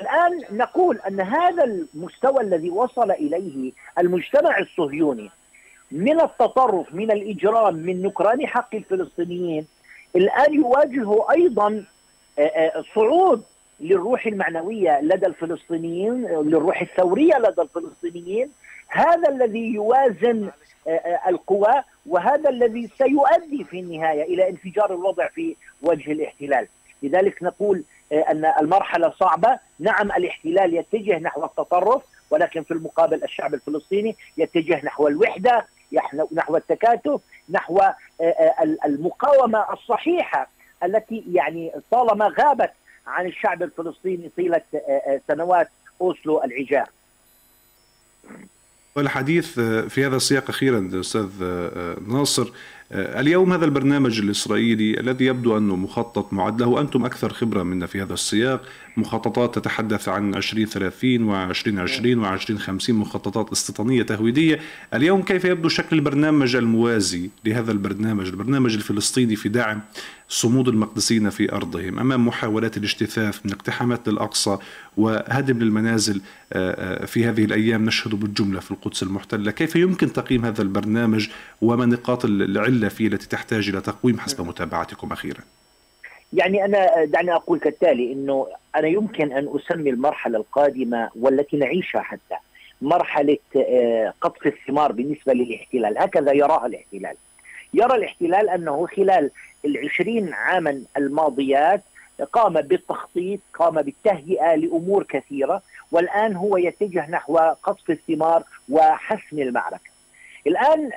الآن 0.00 0.58
نقول 0.58 0.98
أن 1.08 1.20
هذا 1.20 1.64
المستوى 1.64 2.40
الذي 2.40 2.70
وصل 2.70 3.10
إليه 3.10 3.72
المجتمع 3.98 4.58
الصهيوني 4.58 5.30
من 5.92 6.20
التطرف 6.20 6.94
من 6.94 7.10
الإجرام 7.10 7.74
من 7.74 8.02
نكران 8.02 8.46
حق 8.46 8.74
الفلسطينيين 8.74 9.66
الآن 10.16 10.54
يواجه 10.54 11.30
أيضا 11.30 11.84
صعود 12.94 13.42
للروح 13.80 14.26
المعنوية 14.26 15.00
لدى 15.00 15.26
الفلسطينيين 15.26 16.26
للروح 16.26 16.80
الثورية 16.80 17.38
لدى 17.38 17.62
الفلسطينيين. 17.62 18.50
هذا 18.88 19.28
الذي 19.28 19.74
يوازن 19.74 20.50
القوى 21.28 21.82
وهذا 22.06 22.50
الذي 22.50 22.90
سيؤدي 22.98 23.64
في 23.64 23.80
النهاية 23.80 24.22
إلى 24.22 24.48
انفجار 24.48 24.94
الوضع 24.94 25.28
في 25.28 25.56
وجه 25.82 26.12
الاحتلال. 26.12 26.66
لذلك 27.02 27.42
نقول 27.42 27.82
أن 28.12 28.52
المرحلة 28.60 29.10
صعبة. 29.10 29.58
نعم 29.78 30.12
الاحتلال 30.12 30.74
يتجه 30.74 31.18
نحو 31.18 31.44
التطرف 31.44 32.02
ولكن 32.30 32.62
في 32.62 32.70
المقابل 32.70 33.24
الشعب 33.24 33.54
الفلسطيني 33.54 34.16
يتجه 34.36 34.84
نحو 34.84 35.08
الوحدة. 35.08 35.66
نحو 36.32 36.56
التكاتف 36.56 37.20
نحو 37.50 37.80
المقاومة 38.84 39.72
الصحيحة 39.72 40.50
التي 40.84 41.24
يعني 41.32 41.72
طالما 41.90 42.34
غابت 42.40 42.70
عن 43.06 43.26
الشعب 43.26 43.62
الفلسطيني 43.62 44.30
طيلة 44.36 44.62
سنوات 45.28 45.68
أوسلو 46.00 46.44
العجاف. 46.44 46.88
والحديث 48.96 49.60
في 49.60 50.06
هذا 50.06 50.16
السياق 50.16 50.48
أخيرا 50.48 50.90
أستاذ 51.00 51.28
ناصر 52.08 52.52
اليوم 52.92 53.52
هذا 53.52 53.64
البرنامج 53.64 54.18
الإسرائيلي 54.18 55.00
الذي 55.00 55.24
يبدو 55.24 55.58
أنه 55.58 55.76
مخطط 55.76 56.32
معد 56.32 56.62
له 56.62 56.80
أنتم 56.80 57.04
أكثر 57.04 57.32
خبرة 57.32 57.62
منا 57.62 57.86
في 57.86 58.02
هذا 58.02 58.14
السياق. 58.14 58.62
مخططات 58.96 59.58
تتحدث 59.58 60.08
عن 60.08 60.34
2030 60.34 61.52
و2020 61.54 62.24
و2050 62.24 62.90
مخططات 62.90 63.52
استيطانية 63.52 64.02
تهويدية. 64.02 64.60
اليوم 64.94 65.22
كيف 65.22 65.44
يبدو 65.44 65.68
شكل 65.68 65.96
البرنامج 65.96 66.56
الموازي 66.56 67.30
لهذا 67.44 67.72
البرنامج 67.72 68.28
البرنامج 68.28 68.74
الفلسطيني 68.74 69.36
في 69.36 69.48
دعم 69.48 69.80
صمود 70.28 70.68
المقدسين 70.68 71.30
في 71.30 71.52
أرضهم 71.52 71.98
أمام 71.98 72.26
محاولات 72.26 72.76
الاجتثاث 72.76 73.46
من 73.46 73.52
اقتحامات 73.52 74.08
للأقصى 74.08 74.58
وهدم 74.96 75.58
للمنازل 75.58 76.20
في 77.06 77.24
هذه 77.24 77.44
الأيام 77.44 77.84
نشهد 77.84 78.14
بالجملة 78.14 78.60
في 78.60 78.70
القدس 78.70 79.02
المحتلة. 79.02 79.50
كيف 79.50 79.76
يمكن 79.76 80.12
تقييم 80.12 80.44
هذا 80.44 80.62
البرنامج 80.62 81.28
وما 81.60 81.86
نقاط 81.86 82.24
العلة 82.24 82.79
التي 82.84 83.28
تحتاج 83.28 83.68
إلى 83.68 83.80
تقويم 83.80 84.20
حسب 84.20 84.46
متابعتكم 84.46 85.12
أخيرا؟ 85.12 85.40
يعني 86.32 86.64
أنا 86.64 87.04
دعني 87.04 87.34
أقول 87.34 87.58
كالتالي 87.58 88.12
أنه 88.12 88.46
أنا 88.76 88.88
يمكن 88.88 89.32
أن 89.32 89.48
أسمي 89.56 89.90
المرحلة 89.90 90.38
القادمة 90.38 91.10
والتي 91.16 91.56
نعيشها 91.56 92.00
حتى 92.00 92.36
مرحلة 92.82 93.38
قطف 94.20 94.46
الثمار 94.46 94.92
بالنسبة 94.92 95.32
للاحتلال. 95.32 95.98
هكذا 95.98 96.32
يراها 96.32 96.66
الاحتلال. 96.66 97.16
يرى 97.74 97.94
الاحتلال 97.96 98.48
أنه 98.48 98.86
خلال 98.96 99.30
العشرين 99.64 100.32
عاما 100.32 100.82
الماضيات 100.96 101.82
قام 102.32 102.60
بالتخطيط 102.60 103.40
قام 103.54 103.82
بالتهيئة 103.82 104.54
لأمور 104.54 105.02
كثيرة 105.02 105.62
والآن 105.92 106.36
هو 106.36 106.56
يتجه 106.56 107.10
نحو 107.10 107.38
قصف 107.38 107.90
الثمار 107.90 108.42
وحسم 108.68 109.38
المعركة. 109.38 109.89
الآن 110.46 110.90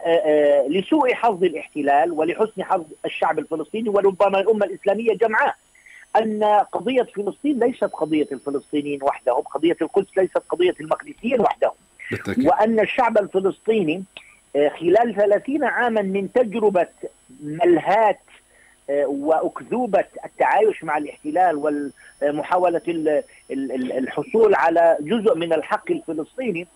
لسوء 0.69 1.13
حظ 1.13 1.43
الاحتلال 1.43 2.11
ولحسن 2.11 2.63
حظ 2.63 2.83
الشعب 3.05 3.39
الفلسطيني 3.39 3.89
وربما 3.89 4.39
الأمة 4.39 4.65
الإسلامية 4.65 5.13
جمعاء 5.13 5.55
أن 6.15 6.43
قضية 6.71 7.03
فلسطين 7.15 7.59
ليست 7.59 7.83
قضية 7.83 8.27
الفلسطينيين 8.31 9.03
وحدهم 9.03 9.41
قضية 9.41 9.77
القدس 9.81 10.17
ليست 10.17 10.37
قضية 10.49 10.75
المقدسيين 10.81 11.41
وحدهم 11.41 11.71
بالتأكيد. 12.11 12.47
وأن 12.47 12.79
الشعب 12.79 13.17
الفلسطيني 13.17 14.03
خلال 14.79 15.15
ثلاثين 15.15 15.63
عاما 15.63 16.01
من 16.01 16.31
تجربة 16.33 16.87
ملهات 17.43 18.19
وأكذوبة 19.05 20.05
التعايش 20.25 20.83
مع 20.83 20.97
الاحتلال 20.97 21.83
ومحاوله 22.23 22.81
الحصول 23.97 24.55
على 24.55 24.97
جزء 25.01 25.35
من 25.35 25.53
الحق 25.53 25.91
الفلسطيني 25.91 26.67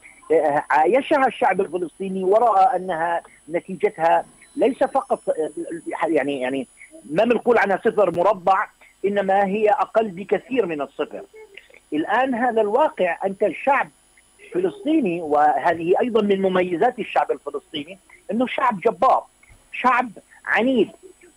عايشها 0.70 1.28
الشعب 1.28 1.62
الفلسطيني 1.62 2.24
وراى 2.24 2.76
أنها 2.76 3.22
نتيجتها 3.50 4.26
ليس 4.56 4.84
فقط 4.84 5.22
يعني 6.08 6.42
يعني 6.42 6.68
ما 7.10 7.24
بنقول 7.26 7.58
عنها 7.58 7.82
صفر 7.86 8.18
مربع 8.18 8.68
إنما 9.06 9.46
هي 9.46 9.70
أقل 9.70 10.08
بكثير 10.08 10.66
من 10.66 10.82
الصفر. 10.82 11.22
الآن 11.94 12.36
هذا 12.36 12.62
الواقع 12.62 13.18
أنت 13.26 13.44
الشعب 13.44 13.90
الفلسطيني 14.46 15.22
وهذه 15.22 15.94
أيضا 16.02 16.22
من 16.22 16.42
مميزات 16.42 17.00
الشعب 17.00 17.32
الفلسطيني 17.32 18.00
إنه 18.32 18.48
شعب 18.48 18.80
جبار، 18.80 19.26
شعب 19.72 20.10
عنيد، 20.46 20.90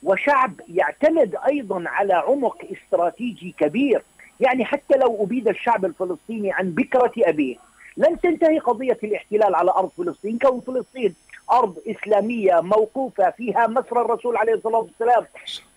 وشعب 0.03 0.53
يعتمد 0.69 1.37
أيضا 1.47 1.85
على 1.87 2.15
عمق 2.15 2.65
استراتيجي 2.73 3.55
كبير 3.59 4.03
يعني 4.41 4.65
حتى 4.65 4.97
لو 4.97 5.25
أبيد 5.25 5.49
الشعب 5.49 5.85
الفلسطيني 5.85 6.53
عن 6.53 6.71
بكرة 6.71 7.13
أبيه 7.19 7.57
لن 8.01 8.21
تنتهي 8.21 8.59
قضية 8.59 8.99
الاحتلال 9.05 9.55
على 9.55 9.71
أرض 9.71 9.91
فلسطين 9.99 10.39
كون 10.39 10.61
فلسطين 10.61 11.15
أرض 11.53 11.79
إسلامية 11.87 12.61
موقوفة 12.61 13.31
فيها 13.31 13.67
مسرى 13.67 14.01
الرسول 14.01 14.37
عليه 14.37 14.55
الصلاة 14.55 14.79
والسلام. 14.79 15.27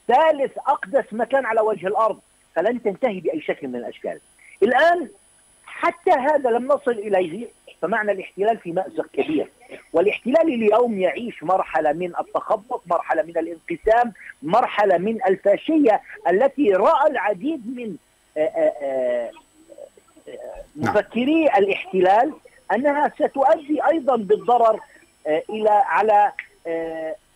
ثالث 0.08 0.58
أقدس 0.58 1.06
مكان 1.12 1.46
على 1.46 1.62
وجه 1.62 1.88
الأرض. 1.88 2.20
فلن 2.56 2.84
تنتهي 2.84 3.20
بأي 3.20 3.42
شكل 3.42 3.68
من 3.68 3.75
الأشكال. 3.75 4.20
الآن 4.63 5.10
حتى 5.65 6.12
هذا 6.12 6.50
لم 6.50 6.68
نصل 6.68 6.92
إليه 6.92 7.48
فمعنى 7.82 8.12
الاحتلال 8.12 8.58
في 8.58 8.72
مأزق 8.72 9.08
كبير. 9.13 9.48
والاحتلال 9.94 10.53
اليوم 10.53 11.00
يعيش 11.00 11.44
مرحلة 11.44 11.94
من 11.94 12.13
التخبط 12.20 12.82
مرحلة 12.88 13.24
من 13.24 13.38
الانقسام 13.38 14.13
مرحلة 14.44 14.98
من 14.98 15.20
الفاشية 15.27 16.01
التي 16.27 16.74
رأى 16.74 17.12
العديد 17.12 17.77
من 17.77 17.96
مفكري 20.75 21.48
الاحتلال 21.48 22.34
أنها 22.75 23.12
ستؤدي 23.15 23.86
أيضا 23.86 24.15
بالضرر 24.15 24.80
إلى 25.27 25.70
على 25.70 26.32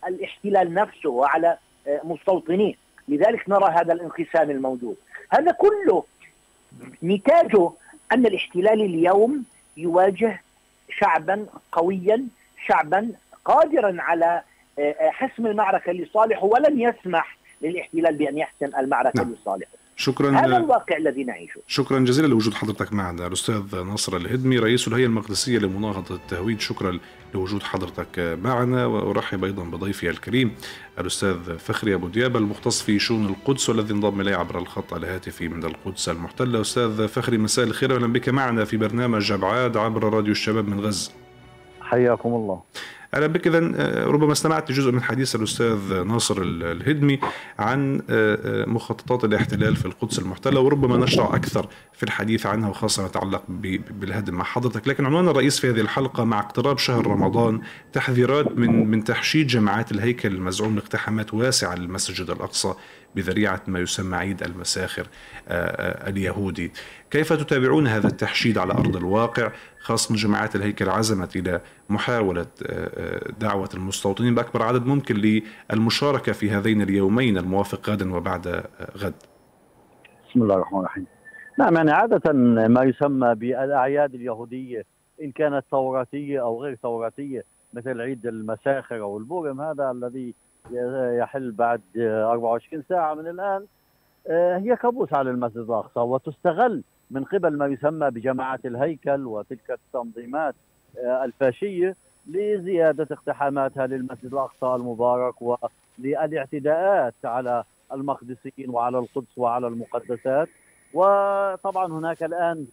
الاحتلال 0.08 0.74
نفسه 0.74 1.10
وعلى 1.10 1.58
مستوطنيه. 2.04 2.74
لذلك 3.08 3.48
نرى 3.48 3.72
هذا 3.72 3.92
الانقسام 3.92 4.50
الموجود. 4.50 4.96
هذا 5.30 5.52
كله 5.52 6.04
نتاجه 7.02 7.70
أن 8.12 8.26
الاحتلال 8.26 8.80
اليوم 8.82 9.44
يواجه 9.76 10.42
شعبا 10.98 11.46
قويا 11.72 12.26
شعبا 12.66 13.12
قادرا 13.44 13.96
على 13.98 14.42
حسم 15.00 15.46
المعركة 15.46 15.92
لصالحه 15.92 16.44
ولن 16.44 16.80
يسمح 16.80 17.36
للاحتلال 17.62 18.14
بأن 18.14 18.38
يحسم 18.38 18.76
المعركة 18.78 19.22
نعم. 19.22 19.32
لصالحه. 19.32 19.77
شكرا. 20.00 20.30
هذا 20.30 20.56
الواقع 20.56 20.96
الذي 20.96 21.24
نعيشه. 21.24 21.60
شكرا 21.66 21.98
جزيلا 21.98 22.26
لوجود 22.26 22.54
حضرتك 22.54 22.92
معنا. 22.92 23.26
الأستاذ 23.26 23.84
ناصر 23.84 24.16
الهدمي 24.16 24.58
رئيس 24.58 24.88
الهيئة 24.88 25.06
المقدسية 25.06 25.58
لمناهضة 25.58 26.14
التهويد. 26.14 26.60
شكرا 26.60 26.98
لوجود 27.34 27.62
حضرتك 27.62 28.38
معنا. 28.42 28.86
وأرحب 28.86 29.44
أيضا 29.44 29.64
بضيفي 29.64 30.10
الكريم 30.10 30.54
الأستاذ 30.98 31.58
فخري 31.58 31.94
أبو 31.94 32.08
ديابه 32.08 32.38
المختص 32.38 32.82
في 32.82 32.98
شؤون 32.98 33.26
القدس 33.26 33.68
والذي 33.68 33.94
انضم 33.94 34.20
الي 34.20 34.34
عبر 34.34 34.58
الخط 34.58 34.94
الهاتفي 34.94 35.48
من 35.48 35.64
القدس 35.64 36.08
المحتلة. 36.08 36.60
أستاذ 36.60 37.08
فخري 37.08 37.38
مساء 37.38 37.64
الخير 37.64 37.96
أهلا 37.96 38.06
بك 38.06 38.28
معنا 38.28 38.64
في 38.64 38.76
برنامج 38.76 39.32
أبعاد 39.32 39.76
عبر 39.76 40.14
راديو 40.14 40.32
الشباب 40.32 40.68
من 40.68 40.80
غزة. 40.80 41.12
حياكم 41.80 42.28
الله. 42.28 42.62
أهلا 43.14 43.26
بك 43.26 43.46
اذا 43.46 43.58
ربما 44.04 44.32
استمعت 44.32 44.70
لجزء 44.70 44.92
من 44.92 45.02
حديث 45.02 45.34
الأستاذ 45.36 46.02
ناصر 46.02 46.42
الهدمي 46.42 47.18
عن 47.58 48.02
مخططات 48.66 49.24
الاحتلال 49.24 49.76
في 49.76 49.86
القدس 49.86 50.18
المحتلة 50.18 50.60
وربما 50.60 50.96
نشرع 50.96 51.36
أكثر 51.36 51.68
في 51.92 52.02
الحديث 52.02 52.46
عنها 52.46 52.68
وخاصة 52.68 53.02
ما 53.02 53.08
يتعلق 53.08 53.42
بالهدم 53.90 54.34
مع 54.34 54.44
حضرتك، 54.44 54.88
لكن 54.88 55.06
عنوان 55.06 55.28
الرئيس 55.28 55.60
في 55.60 55.70
هذه 55.70 55.80
الحلقة 55.80 56.24
مع 56.24 56.38
اقتراب 56.38 56.78
شهر 56.78 57.06
رمضان 57.06 57.60
تحذيرات 57.92 58.58
من 58.58 58.90
من 58.90 59.04
تحشيد 59.04 59.46
جماعات 59.46 59.92
الهيكل 59.92 60.34
المزعوم 60.34 60.74
لاقتحامات 60.74 61.34
واسعه 61.34 61.74
للمسجد 61.74 62.30
الأقصى. 62.30 62.74
بذريعة 63.14 63.60
ما 63.66 63.78
يسمى 63.78 64.16
عيد 64.16 64.42
المساخر 64.42 65.06
اليهودي. 66.08 66.72
كيف 67.10 67.32
تتابعون 67.32 67.86
هذا 67.86 68.06
التحشيد 68.06 68.58
على 68.58 68.72
أرض 68.72 68.96
الواقع؟ 68.96 69.52
خاصة 69.80 70.14
جماعات 70.14 70.56
الهيكل 70.56 70.88
عزمت 70.88 71.36
إلى 71.36 71.60
محاولة 71.88 72.46
دعوة 73.40 73.68
المستوطنين 73.74 74.34
بأكبر 74.34 74.62
عدد 74.62 74.86
ممكن 74.86 75.42
للمشاركة 75.70 76.32
في 76.32 76.50
هذين 76.50 76.82
اليومين 76.82 77.38
الموافق 77.38 77.90
غدا 77.90 78.14
وبعد 78.14 78.64
غد. 78.96 79.14
بسم 80.30 80.42
الله 80.42 80.54
الرحمن 80.54 80.78
الرحيم. 80.78 81.06
نعم 81.58 81.76
يعني 81.76 81.90
عادة 81.90 82.32
ما 82.68 82.82
يسمى 82.82 83.34
بالأعياد 83.34 84.14
اليهودية 84.14 84.84
إن 85.22 85.32
كانت 85.32 85.64
ثوراتية 85.70 86.40
أو 86.40 86.62
غير 86.62 86.78
ثوراتية 86.82 87.44
مثل 87.74 88.00
عيد 88.00 88.26
المساخر 88.26 89.00
أو 89.00 89.18
البورم 89.18 89.60
هذا 89.60 89.90
الذي 89.90 90.34
يحل 91.20 91.50
بعد 91.50 91.80
24 91.96 92.82
ساعة 92.88 93.14
من 93.14 93.26
الآن. 93.26 93.66
هي 94.62 94.76
كابوس 94.76 95.14
على 95.14 95.30
المسجد 95.30 95.56
الأقصى 95.58 96.00
وتستغل 96.00 96.82
من 97.10 97.24
قبل 97.24 97.56
ما 97.58 97.66
يسمى 97.66 98.10
بجماعات 98.10 98.66
الهيكل 98.66 99.26
وتلك 99.26 99.70
التنظيمات 99.70 100.54
الفاشية 101.04 101.96
لزيادة 102.26 103.08
اقتحاماتها 103.10 103.86
للمسجد 103.86 104.32
الأقصى 104.32 104.66
المبارك 104.66 105.34
وللاعتداءات 105.42 107.14
على 107.24 107.64
المقدسيين 107.92 108.70
وعلى 108.70 108.98
القدس 108.98 109.38
وعلى 109.38 109.66
المقدسات. 109.66 110.48
وطبعا 110.94 111.86
هناك 111.86 112.22
الآن 112.22 112.66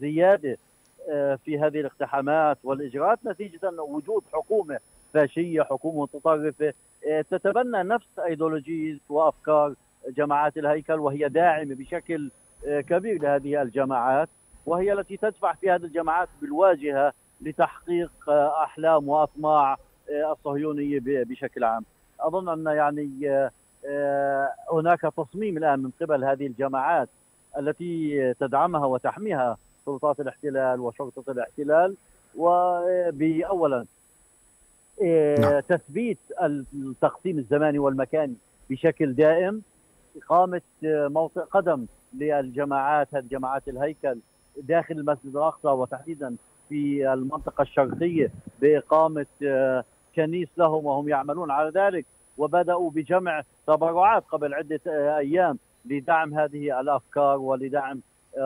زيادة 0.00 0.56
في 1.44 1.58
هذه 1.60 1.80
الاقتحامات 1.80 2.58
والإجراءات 2.64 3.18
نتيجة 3.26 3.70
وجود 3.82 4.22
حكومة 4.32 4.78
فاشية 5.14 5.62
حكومة 5.62 6.02
متطرفة 6.02 6.72
تتبنى 7.30 7.82
نفس 7.82 8.06
ايديولوجيه 8.18 8.98
وأفكار 9.08 9.74
جماعات 10.08 10.56
الهيكل 10.56 10.98
وهي 11.00 11.28
داعمة 11.28 11.74
بشكل 11.74 12.30
كبير 12.66 13.22
لهذه 13.22 13.62
الجماعات 13.62 14.28
وهي 14.66 14.92
التي 14.92 15.16
تدفع 15.16 15.52
في 15.52 15.70
هذه 15.70 15.84
الجماعات 15.84 16.28
بالواجهة 16.42 17.12
لتحقيق 17.40 18.30
أحلام 18.62 19.08
وأطماع 19.08 19.76
الصهيونية 20.30 21.00
بشكل 21.04 21.64
عام. 21.64 21.84
أظن 22.20 22.48
أن 22.68 22.76
يعني 22.76 23.08
هناك 24.72 25.00
تصميم 25.00 25.56
الآن 25.56 25.78
من 25.82 25.90
قبل 26.00 26.24
هذه 26.24 26.46
الجماعات 26.46 27.08
التي 27.58 28.34
تدعمها 28.40 28.86
وتحميها 28.86 29.56
سلطات 29.86 30.20
الاحتلال 30.20 30.80
وشرطة 30.80 31.32
الاحتلال 31.32 31.96
وباولا 32.36 33.84
تثبيت 35.68 36.18
التقسيم 36.42 37.38
الزماني 37.38 37.78
والمكاني 37.78 38.34
بشكل 38.70 39.12
دائم. 39.12 39.62
إقامة 40.16 40.62
موطئ 40.84 41.40
قدم 41.40 41.86
للجماعات 42.18 43.16
جماعات 43.16 43.68
الهيكل 43.68 44.18
داخل 44.56 44.94
المسجد 44.94 45.36
الأقصى 45.36 45.68
وتحديدا 45.68 46.36
في 46.68 47.12
المنطقة 47.12 47.62
الشرقية 47.62 48.30
بإقامة 48.60 49.26
كنيس 50.16 50.48
لهم 50.56 50.86
وهم 50.86 51.08
يعملون 51.08 51.50
على 51.50 51.70
ذلك. 51.70 52.06
وبدأوا 52.38 52.90
بجمع 52.90 53.42
تبرعات 53.66 54.24
قبل 54.24 54.54
عدة 54.54 54.80
أيام 55.18 55.58
لدعم 55.84 56.34
هذه 56.34 56.80
الأفكار 56.80 57.38
ولدعم 57.38 58.00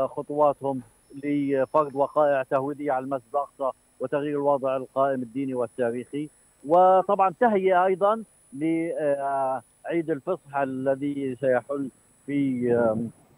خطواتهم 0.04 0.80
لفرض 1.24 1.94
وقائع 1.94 2.42
تهويدية 2.42 2.92
على 2.92 3.04
المسجد 3.04 3.28
الأقصى 3.34 3.76
وتغيير 4.00 4.36
الوضع 4.36 4.76
القائم 4.76 5.22
الديني 5.22 5.54
والتاريخي. 5.54 6.28
وطبعا 6.66 7.34
تهيئه 7.40 7.84
أيضا 7.84 8.22
لعيد 8.52 10.10
الفصح 10.10 10.56
الذي 10.56 11.36
سيحل 11.40 11.88
في 12.26 12.72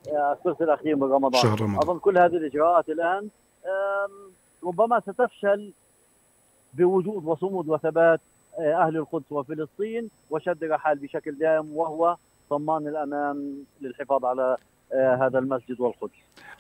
الثلث 0.09 0.63
الاخير 0.63 0.97
من 0.97 1.03
رمضان. 1.03 1.43
شهر 1.43 1.61
رمضان. 1.61 1.89
أظن 1.89 1.99
كل 1.99 2.19
هذه 2.19 2.37
الإجراءات 2.37 2.89
الآن 2.89 3.29
ربما 4.65 5.01
ستفشل 5.01 5.73
بوجود 6.75 7.25
وصمود 7.25 7.69
وثبات 7.69 8.21
أهل 8.59 8.97
القدس 8.97 9.33
وفلسطين 9.33 10.11
وشد 10.31 10.65
الرحال 10.65 10.99
بشكل 10.99 11.39
دائم 11.39 11.77
وهو 11.77 12.17
ضمان 12.51 12.89
الامان 12.89 13.65
للحفاظ 13.81 14.25
على 14.25 14.57
هذا 14.95 15.39
المسجد 15.39 15.81
والقدس. 15.81 16.13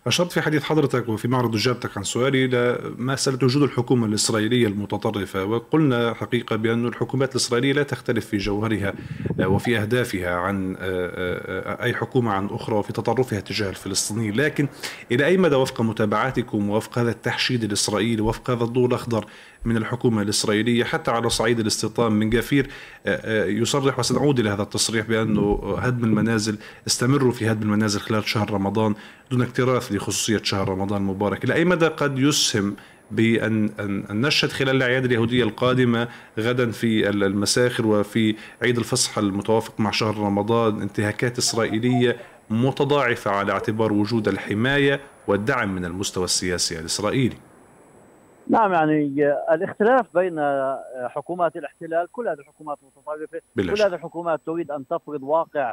أشرت 0.06 0.32
في 0.32 0.40
حديث 0.40 0.64
حضرتك 0.64 1.08
وفي 1.08 1.28
معرض 1.28 1.54
إجابتك 1.54 1.96
عن 1.96 2.02
سؤالي 2.02 2.46
لمسألة 2.46 3.38
وجود 3.42 3.62
الحكومة 3.62 4.06
الإسرائيلية 4.06 4.66
المتطرفة 4.66 5.44
وقلنا 5.44 6.14
حقيقة 6.14 6.56
بأن 6.56 6.86
الحكومات 6.86 7.30
الإسرائيلية 7.30 7.72
لا 7.72 7.82
تختلف 7.82 8.26
في 8.26 8.36
جوهرها 8.36 8.94
وفي 9.40 9.78
أهدافها 9.78 10.34
عن 10.34 10.76
أي 11.82 11.94
حكومة 11.94 12.30
عن 12.30 12.46
أخرى 12.46 12.76
وفي 12.76 12.92
تطرفها 12.92 13.40
تجاه 13.40 13.68
الفلسطينيين 13.70 14.34
لكن 14.34 14.68
إلى 15.12 15.26
أي 15.26 15.36
مدى 15.36 15.54
وفق 15.54 15.80
متابعتكم 15.80 16.70
ووفق 16.70 16.98
هذا 16.98 17.10
التحشيد 17.10 17.64
الإسرائيلي 17.64 18.22
وفق 18.22 18.50
هذا 18.50 18.64
الضوء 18.64 18.86
الأخضر 18.86 19.24
من 19.64 19.76
الحكومة 19.76 20.22
الإسرائيلية 20.22 20.84
حتى 20.84 21.10
على 21.10 21.30
صعيد 21.30 21.60
الاستيطان 21.60 22.12
من 22.12 22.30
جافير 22.30 22.70
يصرح 23.46 23.98
وسنعود 23.98 24.40
إلى 24.40 24.50
هذا 24.50 24.62
التصريح 24.62 25.06
بأنه 25.06 25.76
هدم 25.78 26.04
المنازل 26.04 26.58
استمروا 26.86 27.32
في 27.32 27.50
هدم 27.50 27.62
المنازل 27.62 28.00
خلال 28.00 28.28
شهر 28.28 28.50
رمضان 28.50 28.94
دون 29.30 29.42
اكتراث 29.42 29.92
لخصوصية 29.92 30.40
شهر 30.42 30.68
رمضان 30.68 31.02
المبارك. 31.02 31.44
إلى 31.44 31.54
أي 31.54 31.64
مدى 31.64 31.86
قد 31.86 32.18
يسهم 32.18 32.76
بأن 33.10 33.70
أن 34.10 34.20
نشهد 34.20 34.52
خلال 34.52 34.76
الأعياد 34.76 35.04
اليهودية 35.04 35.44
القادمة 35.44 36.08
غدا 36.38 36.70
في 36.70 37.08
المساخر 37.10 37.86
وفي 37.86 38.36
عيد 38.62 38.78
الفصح 38.78 39.18
المتوافق 39.18 39.80
مع 39.80 39.90
شهر 39.90 40.16
رمضان 40.16 40.82
انتهاكات 40.82 41.38
إسرائيلية 41.38 42.16
متضاعفة 42.50 43.30
على 43.30 43.52
اعتبار 43.52 43.92
وجود 43.92 44.28
الحماية 44.28 45.00
والدعم 45.26 45.74
من 45.74 45.84
المستوى 45.84 46.24
السياسي 46.24 46.78
الإسرائيلي؟ 46.78 47.49
نعم 48.50 48.72
يعني 48.72 49.32
الاختلاف 49.52 50.06
بين 50.14 50.40
حكومات 51.08 51.56
الاحتلال 51.56 52.06
كل 52.12 52.28
هذه 52.28 52.38
الحكومات 52.38 52.78
متطرفة 52.82 53.40
كل 53.56 53.82
هذه 53.82 53.94
الحكومات 53.94 54.40
تريد 54.46 54.70
أن 54.70 54.84
تفرض 54.88 55.22
واقع 55.22 55.72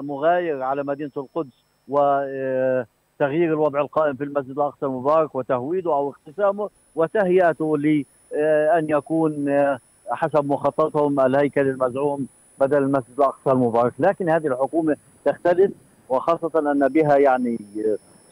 مغاير 0.00 0.62
على 0.62 0.82
مدينة 0.82 1.10
القدس 1.16 1.64
وتغيير 1.88 3.52
الوضع 3.52 3.80
القائم 3.80 4.14
في 4.14 4.24
المسجد 4.24 4.50
الأقصى 4.50 4.86
المبارك 4.86 5.34
وتهويده 5.34 5.92
أو 5.92 6.10
اقتسامه 6.10 6.70
وتهيئته 6.94 7.78
لأن 7.78 8.86
يكون 8.88 9.46
حسب 10.10 10.44
مخططهم 10.44 11.20
الهيكل 11.20 11.68
المزعوم 11.68 12.26
بدل 12.60 12.78
المسجد 12.78 13.18
الأقصى 13.18 13.50
المبارك. 13.50 13.92
لكن 13.98 14.28
هذه 14.28 14.46
الحكومة 14.46 14.96
تختلف 15.24 15.72
وخاصة 16.08 16.72
أن 16.72 16.88
بها 16.88 17.16
يعني 17.16 17.58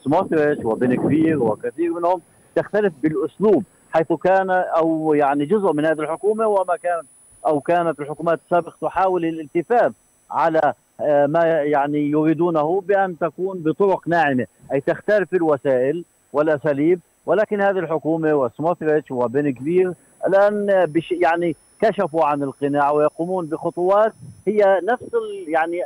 سموتريتش 0.04 0.64
وبن 0.64 0.94
كبير 0.94 1.42
وكثير 1.42 1.92
منهم 1.92 2.20
تختلف 2.56 2.92
بالأسلوب 3.02 3.64
حيث 3.92 4.12
كان 4.12 4.50
أو 4.50 5.14
يعني 5.14 5.44
جزء 5.44 5.72
من 5.72 5.84
هذه 5.84 6.00
الحكومة 6.00 6.46
وما 6.46 6.76
كانت 6.76 7.06
أو 7.46 7.60
كانت 7.60 8.00
الحكومات 8.00 8.40
السابقة 8.44 8.76
تحاول 8.80 9.24
الالتفاف 9.24 9.92
على 10.30 10.72
ما 11.00 11.44
يعني 11.44 12.10
يريدونه 12.10 12.80
بأن 12.80 13.18
تكون 13.18 13.58
بطرق 13.58 14.08
ناعمة 14.08 14.46
أي 14.72 14.80
تختلف 14.80 15.34
الوسائل 15.34 16.04
والأساليب. 16.32 17.00
ولكن 17.26 17.60
هذه 17.60 17.78
الحكومة 17.78 18.34
وسموتريتش 18.34 19.10
وبن 19.10 19.50
كبير 19.50 19.92
الآن 20.26 20.86
يعني 21.10 21.56
كشفوا 21.80 22.24
عن 22.24 22.42
القناع 22.42 22.90
ويقومون 22.90 23.46
بخطوات 23.46 24.12
هي 24.46 24.80
نفس 24.84 25.10
يعني 25.48 25.80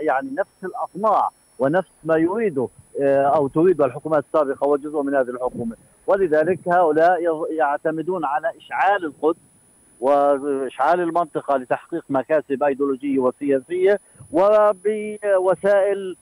يعني 0.00 0.30
نفس 0.38 0.64
الأطماع 0.64 1.28
ونفس 1.62 1.90
ما 2.04 2.16
يريده 2.16 2.68
أو 3.00 3.48
تريد 3.48 3.82
الحكومات 3.82 4.24
السابقة 4.24 4.68
وجزء 4.68 5.02
من 5.02 5.14
هذه 5.14 5.30
الحكومة. 5.30 5.76
ولذلك 6.06 6.58
هؤلاء 6.68 7.18
يعتمدون 7.50 8.24
على 8.24 8.52
إشعال 8.58 9.04
القدس 9.04 9.38
وإشعال 10.00 11.00
المنطقة 11.00 11.56
لتحقيق 11.56 12.04
مكاسب 12.10 12.62
أيديولوجية 12.62 13.18
وسياسية 13.18 14.00
وبوسائل 14.32 16.16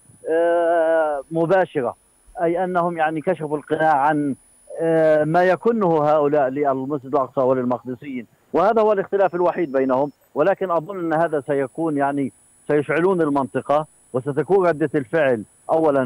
مباشرة. 1.30 1.96
أي 2.42 2.64
أنهم 2.64 2.98
يعني 2.98 3.20
كشفوا 3.20 3.58
القناع 3.58 3.96
عن 3.96 4.34
ما 5.24 5.44
يكنه 5.44 6.04
هؤلاء 6.04 6.48
للمسجد 6.48 7.14
الأقصى 7.14 7.40
وللمقدسيين. 7.40 8.26
وهذا 8.52 8.82
هو 8.82 8.92
الاختلاف 8.92 9.34
الوحيد 9.34 9.72
بينهم. 9.72 10.10
ولكن 10.34 10.70
أظن 10.70 10.98
أن 10.98 11.12
هذا 11.12 11.40
سيكون 11.46 11.96
يعني 11.96 12.32
سيشعلون 12.68 13.20
المنطقة. 13.20 13.86
وستكون 14.12 14.66
ردة 14.66 14.90
الفعل. 14.94 15.42
اولا 15.70 16.02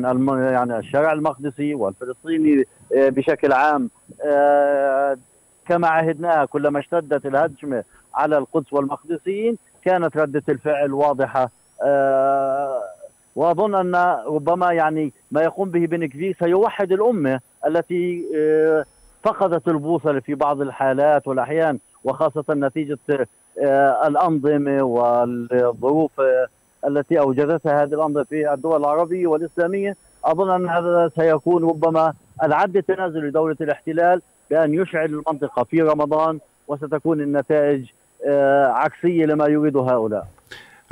يعني 0.50 0.78
الشارع 0.78 1.12
المقدسي 1.12 1.74
والفلسطيني 1.74 2.64
آه، 2.96 3.08
بشكل 3.08 3.52
عام 3.52 3.90
آه، 4.24 5.16
كما 5.68 5.88
عهدناها 5.88 6.44
كلما 6.44 6.78
اشتدت 6.78 7.26
الهجمه 7.26 7.84
على 8.14 8.38
القدس 8.38 8.72
والمقدسيين 8.72 9.56
كانت 9.84 10.16
ردة 10.16 10.42
الفعل 10.48 10.92
واضحة. 10.92 11.50
آه، 11.82 12.82
وأظن 13.36 13.74
أن 13.74 14.16
ربما 14.26 14.72
يعني 14.72 15.12
ما 15.30 15.42
يقوم 15.42 15.70
به 15.70 15.86
بن 15.86 16.06
كفير 16.06 16.36
سيوحد 16.38 16.92
الأمة 16.92 17.40
التي 17.66 18.24
فقدت 19.22 19.68
البوصلة 19.68 20.20
في 20.20 20.34
بعض 20.34 20.60
الحالات 20.60 21.28
والأحيان 21.28 21.78
وخاصة 22.04 22.44
نتيجة 22.50 22.98
الأنظمة 24.06 24.82
والظروف 24.82 26.20
التي 26.88 27.18
أوجدتها 27.18 27.82
هذه 27.82 27.94
الانظمه 27.94 28.22
في 28.24 28.52
الدول 28.52 28.80
العربية 28.80 29.26
والإسلامية 29.26 29.96
أظن 30.24 30.50
أن 30.50 30.68
هذا 30.68 31.10
سيكون 31.16 31.64
ربما 31.64 32.12
العد 32.42 32.76
التنازلي 32.76 33.28
لدوله 33.28 33.56
الاحتلال 33.60 34.22
بأن 34.50 34.74
يشعل 34.74 35.04
المنطقة 35.04 35.64
في 35.64 35.82
رمضان 35.82 36.38
وستكون 36.68 37.20
النتائج 37.20 37.84
آه، 38.26 38.66
عكسية 38.66 39.26
لما 39.26 39.46
يريد 39.46 39.76
هؤلاء. 39.76 40.26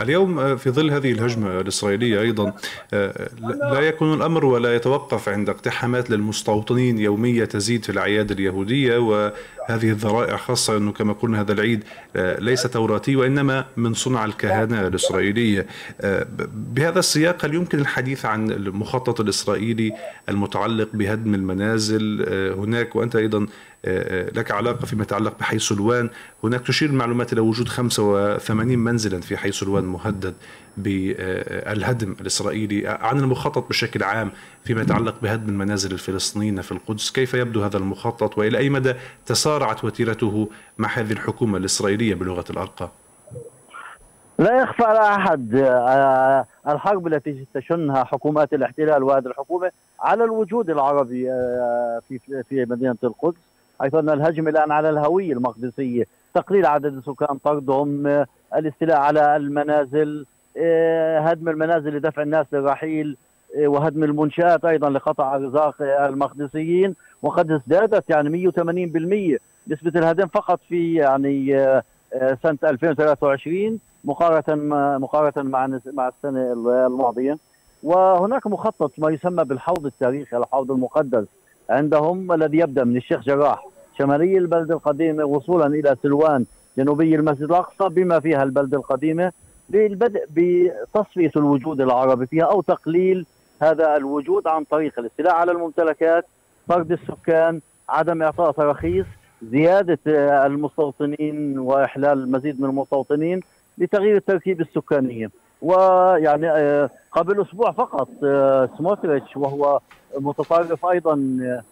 اليوم 0.00 0.38
آه، 0.38 0.54
في 0.54 0.70
ظل 0.70 0.90
هذه 0.90 1.12
الهجمة 1.12 1.60
الإسرائيلية 1.60 2.20
أيضا 2.20 2.52
آه، 2.94 3.28
لا 3.40 3.80
يكون 3.80 4.14
الأمر 4.14 4.44
ولا 4.44 4.74
يتوقف 4.74 5.28
عند 5.28 5.48
اقتحامات 5.48 6.10
للمستوطنين 6.10 6.98
يومية 6.98 7.44
تزيد 7.44 7.84
في 7.84 7.92
الأعياد 7.92 8.30
اليهودية 8.30 8.98
وهذه 8.98 9.90
الذرائع 9.90 10.36
خاصة 10.36 10.76
أنه 10.76 10.92
كما 10.92 11.12
قلنا 11.12 11.40
هذا 11.40 11.52
العيد 11.52 11.84
آه، 12.16 12.40
ليس 12.40 12.62
توراتي 12.62 13.16
وإنما 13.16 13.64
من 13.76 13.94
صنع 13.94 14.24
الكهنة 14.24 14.86
الإسرائيلية. 14.86 15.66
بهذا 16.54 16.98
السياق 16.98 17.44
هل 17.44 17.54
يمكن 17.54 17.78
الحديث 17.78 18.26
عن 18.26 18.50
المخطط 18.50 19.20
الإسرائيلي 19.20 19.92
المتعلق 20.28 20.88
بهدم 20.94 21.34
المنازل؟ 21.34 22.26
هناك 22.58 22.96
وأنت 22.96 23.16
أيضا 23.16 23.46
لك 24.34 24.50
علاقة 24.50 24.86
فيما 24.86 25.02
يتعلق 25.02 25.38
بحي 25.38 25.58
سلوان 25.58 26.10
هناك 26.44 26.66
تشير 26.66 26.90
المعلومات 26.90 27.32
إلى 27.32 27.40
وجود 27.40 27.68
85 27.68 28.78
منزلا 28.78 29.20
في 29.20 29.36
حي 29.36 29.52
سلوان 29.52 29.84
مهدد 29.84 30.34
بالهدم 30.76 32.16
الإسرائيلي 32.20 32.88
عن 32.88 33.18
المخطط 33.18 33.68
بشكل 33.68 34.02
عام 34.02 34.30
فيما 34.64 34.82
يتعلق 34.82 35.14
بهدم 35.22 35.48
المنازل 35.48 35.92
الفلسطينيين 35.92 36.60
في 36.60 36.72
القدس. 36.72 37.10
كيف 37.10 37.34
يبدو 37.34 37.62
هذا 37.62 37.76
المخطط 37.76 38.38
وإلى 38.38 38.58
أي 38.58 38.70
مدى 38.70 38.94
تسارعت 39.26 39.84
وتيرته 39.84 40.48
مع 40.78 40.88
هذه 40.88 41.12
الحكومة 41.12 41.58
الإسرائيلية 41.58 42.14
بلغة 42.14 42.44
الأرقام؟ 42.50 42.88
لا 44.38 44.62
يخفى 44.62 44.82
على 44.82 45.16
أحد. 45.16 45.54
آه، 45.54 46.46
الحرب 46.68 47.06
التي 47.06 47.46
تشنها 47.54 48.04
حكومات 48.04 48.54
الاحتلال 48.54 49.02
وهذه 49.02 49.26
الحكومة 49.26 49.70
على 50.00 50.24
الوجود 50.24 50.70
العربي 50.70 51.24
في 52.08 52.42
في 52.48 52.66
مدينة 52.68 52.96
القدس. 53.04 53.51
حيث 53.82 53.94
أن 53.94 54.10
الهجم 54.10 54.48
الآن 54.48 54.70
على 54.72 54.90
الهوية 54.90 55.32
المقدسية. 55.32 56.04
تقليل 56.34 56.66
عدد 56.66 56.96
السكان 56.96 57.38
طردهم 57.38 58.24
الاستيلاء 58.56 58.96
على 58.96 59.36
المنازل 59.36 60.26
آه، 60.56 61.18
هدم 61.18 61.48
المنازل 61.48 61.96
لدفع 61.96 62.22
الناس 62.22 62.46
للرحيل 62.52 63.16
آه، 63.58 63.66
وهدم 63.66 64.04
المنشآت 64.04 64.64
أيضا 64.64 64.90
لقطع 64.90 65.36
أرزاق 65.36 65.82
المقدسيين. 65.82 66.94
وقد 67.22 67.50
ازدادت 67.50 68.10
يعني 68.10 68.28
180% 68.30 69.38
نسبة 69.68 70.00
الهدم 70.00 70.26
فقط 70.26 70.60
في 70.68 70.94
يعني 70.94 71.58
آه، 71.58 71.82
سنة 72.42 72.58
2023 72.64 73.78
مقارنة 74.04 74.64
مقارنة 74.98 75.50
مع 75.50 75.78
مع 75.92 76.08
السنة 76.08 76.52
الماضية. 76.86 77.38
وهناك 77.82 78.46
مخطط 78.46 78.92
ما 78.98 79.10
يسمى 79.10 79.44
بالحوض 79.44 79.86
التاريخي 79.86 80.36
الحوض 80.36 80.70
المقدس 80.70 81.26
عندهم 81.70 82.32
الذي 82.32 82.58
يبدأ 82.58 82.84
من 82.84 82.96
الشيخ 82.96 83.20
جراح. 83.20 83.71
شمالي 83.98 84.38
البلدة 84.38 84.74
القديمة 84.74 85.24
وصولا 85.24 85.66
إلى 85.66 85.96
سلوان 86.02 86.44
جنوبي 86.78 87.14
المسجد 87.14 87.42
الأقصى 87.42 87.88
بما 87.88 88.20
فيها 88.20 88.42
البلدة 88.42 88.78
القديمة 88.78 89.32
للبدء 89.70 90.24
بتصفية 90.30 91.30
الوجود 91.36 91.80
العربي 91.80 92.26
فيها 92.26 92.44
أو 92.44 92.60
تقليل 92.60 93.26
هذا 93.62 93.96
الوجود 93.96 94.46
عن 94.46 94.64
طريق 94.64 94.98
الاستيلاء 94.98 95.34
على 95.34 95.52
الممتلكات 95.52 96.26
طرد 96.68 96.92
السكان 96.92 97.60
عدم 97.88 98.22
إعطاء 98.22 98.52
تراخيص 98.52 99.06
زيادة 99.42 99.98
المستوطنين 100.46 101.58
وإحلال 101.58 102.18
المزيد 102.18 102.60
من 102.60 102.68
المستوطنين 102.68 103.40
لتغيير 103.78 104.16
التركيب 104.16 104.60
السكانية 104.60 105.30
ويعني 105.62 106.50
آه، 106.50 106.90
قبل 107.12 107.42
أسبوع 107.42 107.72
فقط 107.72 108.08
آه، 108.24 108.68
سموتريتش 108.78 109.36
وهو 109.36 109.80
متطرف 110.18 110.86
أيضا 110.86 111.12
آه، 111.42 111.62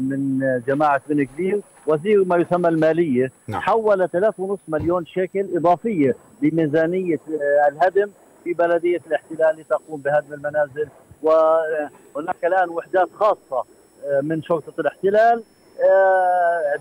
من 0.00 0.40
جماعة 0.66 1.02
بن 1.08 1.24
كبير 1.24 1.60
وزير 1.86 2.24
ما 2.24 2.36
يسمى 2.36 2.68
المالية 2.68 3.32
نعم. 3.48 3.60
حول 3.60 4.08
3.5 4.08 4.58
مليون 4.68 5.06
شيكل 5.06 5.46
إضافية 5.56 6.16
لميزانية 6.42 7.20
آه، 7.28 7.68
الهدم 7.68 8.10
في 8.44 8.52
بلدية 8.52 9.00
الاحتلال 9.06 9.56
لتقوم 9.56 10.00
بهدم 10.00 10.32
المنازل. 10.34 10.88
وهناك 11.22 12.44
الآن 12.44 12.68
وحدات 12.68 13.08
خاصة 13.14 13.64
آه، 14.04 14.20
من 14.22 14.42
شرطة 14.42 14.80
الاحتلال 14.80 15.42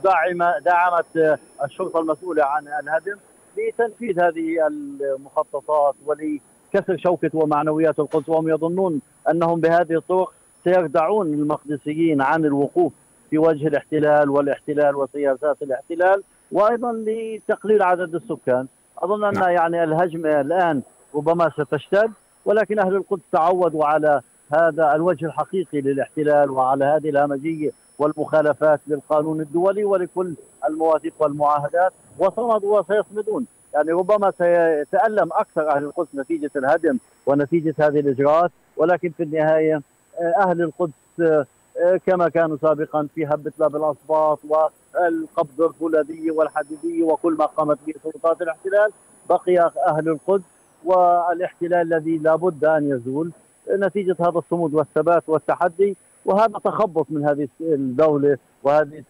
داعمة 0.04 0.60
دعمت 0.60 1.40
الشرطة 1.64 2.00
المسؤولة 2.00 2.44
عن 2.44 2.68
الهدم 2.68 3.18
لتنفيذ 3.58 4.20
هذه 4.20 4.68
المخططات 4.68 5.96
ولكسر 6.06 6.98
شوكة 6.98 7.30
ومعنويات 7.34 8.00
القدس. 8.00 8.30
وهم 8.30 8.50
يظنون 8.50 9.02
أنهم 9.30 9.60
بهذه 9.60 9.96
الطرق 9.96 10.34
سيردعون 10.64 11.28
المقدسيين 11.34 12.22
عن 12.22 12.46
الوقوف 12.46 12.94
في 13.30 13.38
وجه 13.38 13.68
الاحتلال 13.68 14.30
والاحتلال 14.30 14.96
وسياسات 14.96 15.62
الاحتلال 15.62 16.24
وأيضا 16.52 16.92
لتقليل 16.92 17.82
عدد 17.82 18.16
السكان 18.16 18.68
أظن 18.98 19.24
أن 19.24 19.34
نعم. 19.34 19.50
يعني 19.50 19.84
الهجمة 19.84 20.42
الآن 20.42 20.82
ربما 21.16 21.50
ستشتد 21.50 22.12
ولكن 22.46 22.80
أهل 22.80 22.96
القدس 22.96 23.22
تعودوا 23.32 23.86
على 23.86 24.22
هذا 24.54 24.96
الوجه 24.96 25.26
الحقيقي 25.26 25.82
للاحتلال 25.82 26.50
وعلى 26.50 26.86
هذه 26.86 27.10
الهمجية 27.10 27.72
والمخالفات 28.00 28.80
للقانون 28.88 29.42
الدولي 29.42 29.84
ولكل 29.84 30.34
المواثيق 30.70 31.14
والمعاهدات 31.20 31.94
وصمدوا 32.20 32.80
وسيصمدون 32.80 33.46
يعني 33.74 33.92
ربما 33.92 34.32
سيتألم 34.38 35.30
أكثر 35.32 35.70
أهل 35.70 35.84
القدس 35.84 36.16
نتيجة 36.16 36.52
الهدم 36.56 36.98
ونتيجة 37.26 37.76
هذه 37.80 38.00
الإجراءات 38.00 38.52
ولكن 38.78 39.10
في 39.10 39.24
النهاية 39.24 39.82
أهل 40.20 40.62
القدس 40.62 41.20
آه، 41.22 42.00
كما 42.06 42.30
كانوا 42.30 42.58
سابقا 42.62 43.08
في 43.16 43.26
هبة 43.26 43.52
باب 43.60 43.76
الاسباط 43.76 44.40
والقبض 44.50 45.62
الفولاذي 45.62 46.32
والحديدي 46.32 47.04
وكل 47.04 47.34
ما 47.34 47.46
قامت 47.46 47.78
به 47.88 47.94
سلطات 48.04 48.42
الاحتلال 48.42 48.92
بقي 49.30 49.72
أهل 49.88 50.10
القدس. 50.10 50.44
والاحتلال 50.86 51.94
الذي 51.94 52.18
لابد 52.18 52.66
أن 52.66 52.90
يزول 52.90 53.32
نتيجة 53.72 54.16
هذا 54.20 54.38
الصمود 54.38 54.74
والثبات 54.74 55.24
والتحدي 55.28 55.96
وهذا 56.26 56.60
تخبط 56.64 57.06
من 57.10 57.26
هذه 57.26 57.48
الدولة 57.62 58.38
وهذه 58.64 59.04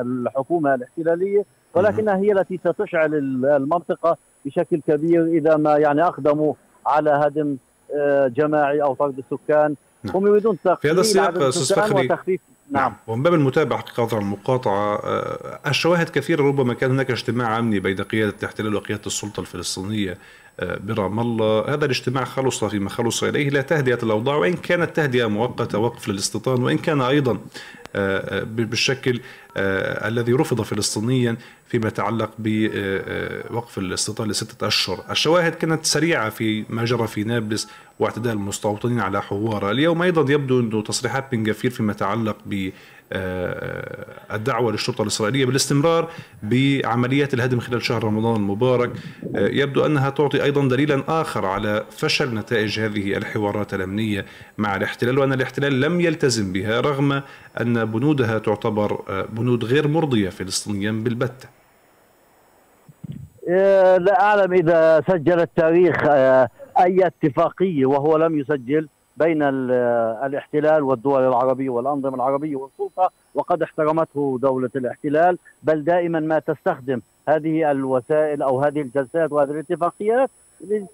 الحكومة 0.00 0.74
الاحتلالية 0.74 1.44
ولكنها 1.74 2.16
هي 2.16 2.32
التي 2.32 2.58
ستشعل 2.58 3.14
المنطقة 3.44 4.16
بشكل 4.44 4.80
كبير 4.80 5.24
إذا 5.24 5.56
ما 5.56 5.76
يعني 5.76 6.02
أقدموا 6.02 6.54
على 6.86 7.10
هدم 7.10 7.56
آه، 7.94 8.28
جماعي 8.28 8.82
أو 8.82 8.94
طرد 8.94 9.18
السكان. 9.18 9.74
نعم. 10.04 10.16
هم 10.16 10.26
يريدون 10.26 10.58
في 10.82 10.90
هذا 10.90 11.00
السياق 11.00 11.42
أستاذ 11.42 11.76
فخري 11.76 12.06
وتخفيف 12.06 12.40
نعم, 12.70 12.82
نعم. 12.82 12.96
ومن 13.06 13.22
باب 13.22 13.34
المتابعة 13.34 13.78
حقيقة 13.78 14.18
المقاطعة 14.18 14.94
آه، 14.96 15.60
الشواهد 15.66 16.08
كثيرة 16.08 16.42
ربما 16.42 16.74
كان 16.74 16.90
هناك 16.90 17.10
اجتماع 17.10 17.58
أمني 17.58 17.80
بين 17.80 18.02
قيادة 18.02 18.34
الاحتلال 18.38 18.74
وقيادة 18.74 19.02
السلطة 19.06 19.40
الفلسطينية 19.40 20.18
برام 20.60 21.20
الله. 21.20 21.74
هذا 21.74 21.84
الاجتماع 21.84 22.24
خلص 22.24 22.64
فيما 22.64 22.90
خلص 22.90 23.22
إليه 23.22 23.50
لا 23.50 23.62
تهدئة 23.62 23.98
الأوضاع 24.02 24.36
وإن 24.36 24.52
كانت 24.52 24.96
تهدئة 24.96 25.26
مؤقتة 25.26 25.78
وقف 25.78 26.08
للاستيطان 26.08 26.62
وإن 26.62 26.78
كان 26.78 27.00
أيضا 27.00 27.38
آه، 27.96 28.42
بالشكل 28.42 29.20
الذي 29.56 30.32
رفض 30.32 30.60
فلسطينيا 30.60 31.36
فيما 31.68 31.88
يتعلق 31.88 32.30
بوقف 32.38 33.78
الاستيطان 33.78 34.28
لستة 34.28 34.66
أشهر. 34.66 35.04
الشواهد 35.10 35.54
كانت 35.54 35.84
سريعة 35.84 36.30
في 36.30 36.64
ما 36.68 36.84
جرى 36.84 37.06
في 37.06 37.24
نابلس 37.24 37.68
واعتداء 37.98 38.32
المستوطنين 38.32 39.00
على 39.00 39.22
حوارة 39.22 39.70
اليوم 39.70 40.02
أيضا 40.02 40.32
يبدو 40.32 40.60
أنه 40.60 40.82
تصريحات 40.82 41.32
بن 41.32 41.42
جفير 41.42 41.70
فيما 41.70 41.92
يتعلق 41.92 42.36
ب 42.46 42.70
الدعوة 44.32 44.72
للشرطة 44.72 45.02
الإسرائيلية 45.02 45.46
بالاستمرار 45.46 46.10
بعمليات 46.42 47.34
الهدم 47.34 47.60
خلال 47.60 47.82
شهر 47.82 48.04
رمضان 48.04 48.36
المبارك. 48.36 48.90
يبدو 49.34 49.86
أنها 49.86 50.10
تعطي 50.10 50.42
أيضا 50.42 50.68
دليلا 50.68 51.02
آخر 51.08 51.46
على 51.46 51.84
فشل 51.90 52.34
نتائج 52.34 52.80
هذه 52.80 53.16
الحوارات 53.16 53.74
الأمنية 53.74 54.24
مع 54.58 54.76
الاحتلال 54.76 55.18
وأن 55.18 55.32
الاحتلال 55.32 55.80
لم 55.80 56.00
يلتزم 56.00 56.52
بها 56.52 56.80
رغم 56.80 57.22
أن 57.60 57.84
بنودها 57.84 58.38
تعتبر 58.38 59.26
بنود 59.32 59.64
غير 59.64 59.88
مرضية 59.88 60.28
فلسطينيا 60.28 60.90
بالبتة 60.92 61.48
لا 63.98 64.20
أعلم 64.20 64.52
إذا 64.52 65.02
سجل 65.08 65.40
التاريخ 65.40 65.96
آه، 66.04 66.48
أي 66.78 67.06
اتفاقية 67.06 67.86
وهو 67.86 68.16
لم 68.16 68.38
يسجل. 68.38 68.88
بين 69.16 69.42
الاحتلال 69.42 70.82
والدول 70.82 71.28
العربية 71.28 71.70
والأنظمة 71.70 72.14
العربية 72.14 72.56
والسلطة 72.56 73.10
وقد 73.34 73.62
احترمته 73.62 74.38
دولة 74.42 74.70
الاحتلال. 74.76 75.38
بل 75.62 75.84
دائما 75.84 76.20
ما 76.20 76.38
تستخدم 76.38 77.00
هذه 77.28 77.70
الوسائل 77.70 78.42
أو 78.42 78.60
هذه 78.60 78.80
الجلسات 78.80 79.32
وهذه 79.32 79.50
الاتفاقيات 79.50 80.30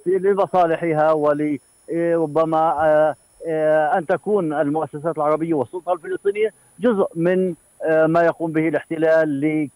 لمصالحها 0.06 1.12
ولربما 1.12 2.58
آه، 2.58 3.14
آه، 3.46 3.98
أن 3.98 4.06
تكون 4.06 4.52
المؤسسات 4.52 5.16
العربية 5.16 5.54
والسلطة 5.54 5.92
الفلسطينية 5.92 6.52
جزء 6.80 7.06
من 7.14 7.54
آه، 7.82 8.06
ما 8.06 8.22
يقوم 8.22 8.52
به 8.52 8.68
الاحتلال 8.68 9.40
ل 9.40 9.68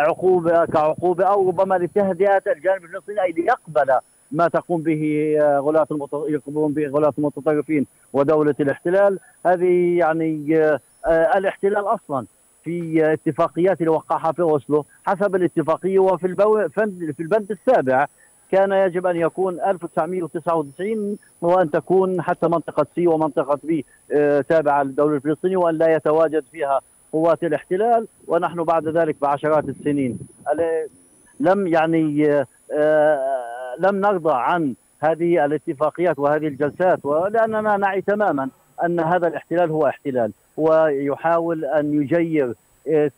عقوبة 0.00 0.64
كعقوبة 0.64 1.24
أو 1.24 1.48
ربما 1.48 1.74
لتهدئة 1.74 2.42
الجانب 2.46 2.84
الفلسطيني 2.84 3.22
أي 3.22 3.32
ليقبل 3.32 3.98
ما 4.32 4.48
تقوم 4.48 4.82
به 4.82 5.34
آه، 5.40 5.58
غلاة 5.58 5.86
يقومون 6.28 6.72
به 6.72 6.88
غلاة 6.88 7.12
المتطرفين 7.18 7.86
ودولة 8.12 8.54
الاحتلال. 8.60 9.18
هذه 9.46 9.98
يعني 9.98 10.58
آه، 10.58 10.80
آه، 11.06 11.38
الاحتلال 11.38 11.84
أصلا 11.86 12.26
في 12.64 13.06
اتفاقيات 13.12 13.80
اللي 13.80 13.90
وقعها 13.90 14.32
في 14.32 14.42
أوسلو 14.42 14.84
حسب 15.06 15.36
الاتفاقية. 15.36 15.98
وفي 15.98 16.26
البو... 16.26 16.68
في 16.68 17.20
البند 17.20 17.50
السابع 17.50 18.06
كان 18.52 18.72
يجب 18.72 19.06
أن 19.06 19.16
يكون 19.16 19.60
1999 19.60 21.18
وأن 21.40 21.70
تكون 21.70 22.22
حتى 22.22 22.48
منطقة 22.48 22.86
سي 22.94 23.06
ومنطقة 23.06 23.58
بي 23.64 23.84
تابعة 24.48 24.82
للدولة 24.82 25.16
الفلسطينية 25.16 25.56
وأن 25.56 25.74
لا 25.74 25.94
يتواجد 25.94 26.44
فيها 26.52 26.80
قوات 27.12 27.44
الاحتلال. 27.44 28.06
ونحن 28.26 28.62
بعد 28.62 28.88
ذلك 28.88 29.16
بعشرات 29.20 29.64
السنين. 29.68 30.18
لم 31.40 31.66
يعني 31.66 32.44
لم 33.78 34.00
نرضى 34.00 34.34
عن 34.34 34.74
هذه 35.00 35.44
الاتفاقيات 35.44 36.18
وهذه 36.18 36.46
الجلسات 36.46 37.06
ولأننا 37.06 37.76
نعي 37.76 38.00
تماما 38.00 38.48
أن 38.84 39.00
هذا 39.00 39.28
الاحتلال 39.28 39.70
هو 39.70 39.86
احتلال 39.86 40.32
ويحاول 40.56 41.64
أن 41.64 42.02
يجير 42.02 42.54
إيه، 42.86 43.12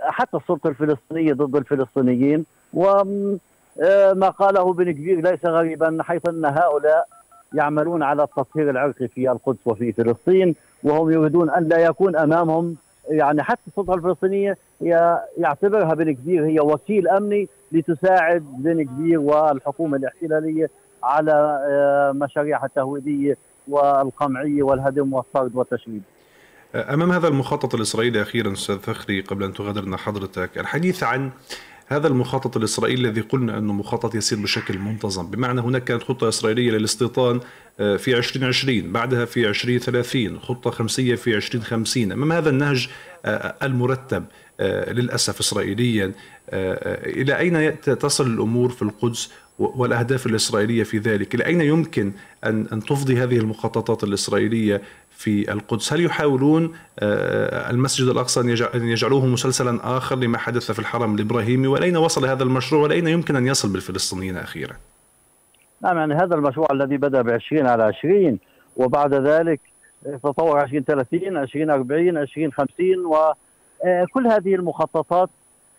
حتى 0.00 0.36
السلطة 0.36 0.68
الفلسطينية 0.68 1.32
ضد 1.32 1.56
الفلسطينيين 1.56 2.44
وما 2.74 3.38
إيه، 3.82 4.30
قاله 4.30 4.72
بن 4.72 4.90
كبير 4.90 5.20
ليس 5.20 5.44
غريبا 5.44 5.98
حيث 6.02 6.28
أن 6.28 6.44
هؤلاء 6.44 7.08
يعملون 7.54 8.02
على 8.02 8.22
التطهير 8.22 8.70
العرقي 8.70 9.08
في 9.08 9.30
القدس 9.30 9.58
وفي 9.64 9.92
فلسطين 9.92 10.54
وهم 10.82 11.10
يريدون 11.10 11.50
أن 11.50 11.68
لا 11.68 11.78
يكون 11.78 12.16
أمامهم 12.16 12.76
يعني 13.10 13.42
حتى 13.42 13.60
السلطة 13.68 13.94
الفلسطينية 13.94 14.56
يعتبرها 15.38 15.94
بن 15.94 16.12
كبير 16.14 16.46
هي 16.46 16.60
وكيل 16.60 17.08
أمني 17.08 17.48
لتساعد 17.72 18.44
بن 18.58 18.82
كبير 18.82 19.20
والحكومة 19.20 19.96
الاحتلالية 19.96 20.70
على 21.02 21.32
آه، 21.70 22.12
مشاريعها 22.12 22.66
التهويدية 22.66 23.36
والقمعية 23.68 24.62
والهدم 24.62 25.12
والطرد 25.12 25.56
والتشريد. 25.56 26.02
أمام 26.74 27.12
هذا 27.12 27.28
المخطط 27.28 27.74
الإسرائيلي 27.74 28.22
أخيرا 28.22 28.52
أستاذ 28.52 28.78
فخري 28.78 29.20
قبل 29.20 29.44
أن 29.44 29.52
تغادرنا 29.52 29.96
حضرتك 29.96 30.58
الحديث 30.58 31.02
عن 31.02 31.30
هذا 31.86 32.08
المخطط 32.08 32.56
الإسرائيلي 32.56 33.08
الذي 33.08 33.20
قلنا 33.20 33.58
أنه 33.58 33.72
مخطط 33.72 34.14
يسير 34.14 34.38
بشكل 34.38 34.78
منتظم 34.78 35.26
بمعنى 35.26 35.60
هناك 35.60 35.84
كانت 35.84 36.02
خطة 36.02 36.28
إسرائيلية 36.28 36.70
للاستيطان 36.70 37.40
آه، 37.80 37.96
في 37.96 38.16
2020 38.16 38.92
بعدها 38.92 39.24
في 39.24 39.48
2030 39.48 40.38
خطة 40.38 40.70
خمسية 40.70 41.14
في 41.14 41.36
2050 41.36 42.12
أمام 42.12 42.32
هذا 42.32 42.50
النهج 42.50 42.88
آه، 43.24 43.54
المرتب 43.62 44.24
آه، 44.24 44.41
للأسف 44.60 45.40
إسرائيليا 45.40 46.12
إلى 46.52 47.38
أين 47.38 47.80
تصل 47.80 48.26
الأمور 48.26 48.68
في 48.68 48.82
القدس 48.82 49.30
والأهداف 49.58 50.26
الإسرائيلية 50.26 50.82
في 50.82 50.98
ذلك؟ 50.98 51.34
إلى 51.34 51.46
أين 51.46 51.60
يمكن 51.60 52.12
أن 52.44 52.66
أن 52.72 52.80
تفضي 52.80 53.22
هذه 53.22 53.38
المخططات 53.38 54.04
الإسرائيلية 54.04 54.82
في 55.10 55.52
القدس؟ 55.52 55.92
هل 55.92 56.04
يحاولون 56.04 56.72
آه، 56.98 57.70
المسجد 57.70 58.08
الأقصى 58.08 58.40
أن 58.74 58.88
يجعلوه 58.88 59.26
مسلسلا 59.26 59.96
آخر 59.96 60.16
لما 60.16 60.38
حدث 60.38 60.72
في 60.72 60.78
الحرم 60.78 61.14
الإبراهيمي؟ 61.14 61.66
ولأين 61.66 61.96
وصل 61.96 62.26
هذا 62.26 62.42
المشروع؟ 62.42 62.82
ولأين 62.82 63.06
يمكن 63.06 63.36
أن 63.36 63.46
يصل 63.46 63.68
بالفلسطينيين 63.72 64.36
أخيرا؟ 64.36 64.76
نعم 65.82 65.96
يعني 65.96 66.14
هذا 66.14 66.34
المشروع 66.34 66.68
الذي 66.72 66.96
بدأ 66.96 67.22
ب 67.22 67.30
20 67.30 67.66
على 67.66 67.82
20 67.82 68.38
وبعد 68.76 69.14
ذلك 69.14 69.60
تطور 70.22 70.62
2030 70.62 71.36
2040 71.36 72.16
2050 72.16 73.06
وكل 73.86 74.26
هذه 74.26 74.54
المخططات 74.54 75.28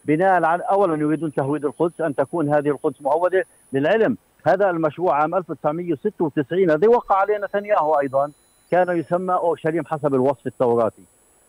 بناء 0.06 0.44
على 0.44 0.64
اولا 0.64 1.02
يريدون 1.02 1.34
تهويد 1.34 1.66
القدس 1.66 2.02
أن 2.02 2.16
تكون 2.16 2.50
هذه 2.54 2.70
القدس 2.70 3.02
مهوده 3.02 3.46
للعلم. 3.74 4.18
هذا 4.46 4.70
المشروع 4.70 5.22
عام 5.22 5.36
1996 5.36 6.72
الذي 6.72 6.88
وقع 6.88 7.16
عليه 7.16 7.38
نتنياهو 7.38 8.00
أيضا 8.00 8.32
كان 8.72 8.98
يسمى 8.98 9.34
اورشليم 9.34 9.86
حسب 9.86 10.16
الوصف 10.16 10.48
التوراتي. 10.48 11.04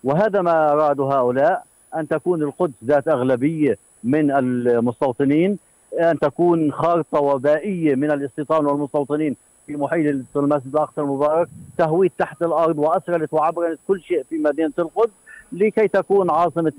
وهذا 0.04 0.42
ما 0.42 0.72
ارادوا 0.72 1.14
هؤلاء 1.14 1.64
أن 1.96 2.08
تكون 2.08 2.42
القدس 2.42 2.74
ذات 2.84 3.08
أغلبية 3.08 3.78
من 4.04 4.30
المستوطنين 4.30 5.58
أن 6.00 6.18
تكون 6.18 6.72
خارطة 6.72 7.20
وبائية 7.20 7.94
من 7.94 8.10
الاستيطان 8.10 8.66
والمستوطنين 8.66 9.36
في 9.66 9.76
محيط 9.76 10.24
المسجد 10.36 10.74
الأقصى 10.74 11.00
المبارك 11.00 11.48
تهويد 11.78 12.12
تحت 12.18 12.42
الأرض 12.42 12.78
وأسرلت 12.78 13.34
وعبرت 13.34 13.78
كل 13.88 14.00
شيء 14.00 14.22
في 14.22 14.38
مدينة 14.38 14.72
القدس. 14.78 15.12
لكي 15.52 15.88
تكون 15.88 16.30
عاصمة 16.30 16.72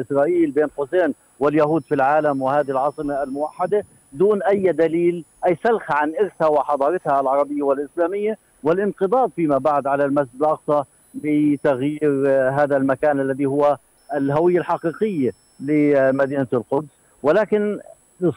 إسرائيل 0.00 0.50
بين 0.50 0.66
قوسين 0.66 1.14
واليهود 1.40 1.82
في 1.82 1.94
العالم 1.94 2.42
وهذه 2.42 2.70
العاصمة 2.70 3.22
الموحدة 3.22 3.84
دون 4.12 4.42
أي 4.42 4.72
دليل 4.72 5.24
أي 5.46 5.56
سلخ 5.64 5.92
عن 5.92 6.12
إرثها 6.20 6.46
وحضارتها 6.46 7.20
العربية 7.20 7.62
والإسلامية 7.62 8.38
والانقضاض 8.62 9.30
فيما 9.36 9.58
بعد 9.58 9.86
على 9.86 10.04
المسجد 10.04 10.34
الأقصى 10.40 10.82
بتغيير 11.14 12.28
هذا 12.52 12.76
المكان 12.76 13.20
الذي 13.20 13.46
هو 13.46 13.76
الهوية 14.14 14.58
الحقيقية 14.58 15.32
لمدينة 15.60 16.46
القدس. 16.52 16.88
ولكن 17.22 17.78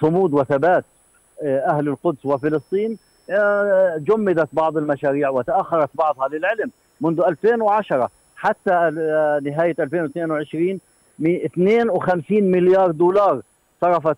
صمود 0.02 0.34
وثبات 0.34 0.86
أهل 1.44 1.88
القدس 1.88 2.26
وفلسطين 2.26 2.98
جمدت 3.98 4.50
بعض 4.54 4.78
المشاريع 4.78 5.30
وتأخرت 5.30 5.90
بعضها 5.94 6.28
للعلم 6.28 6.72
منذ 7.02 7.22
2010 7.28 8.10
حتى 8.44 8.90
نهاية 9.44 9.76
2022 9.80 10.80
52 11.26 12.44
مليار 12.44 12.92
دولار 12.92 13.42
صرفت 13.82 14.18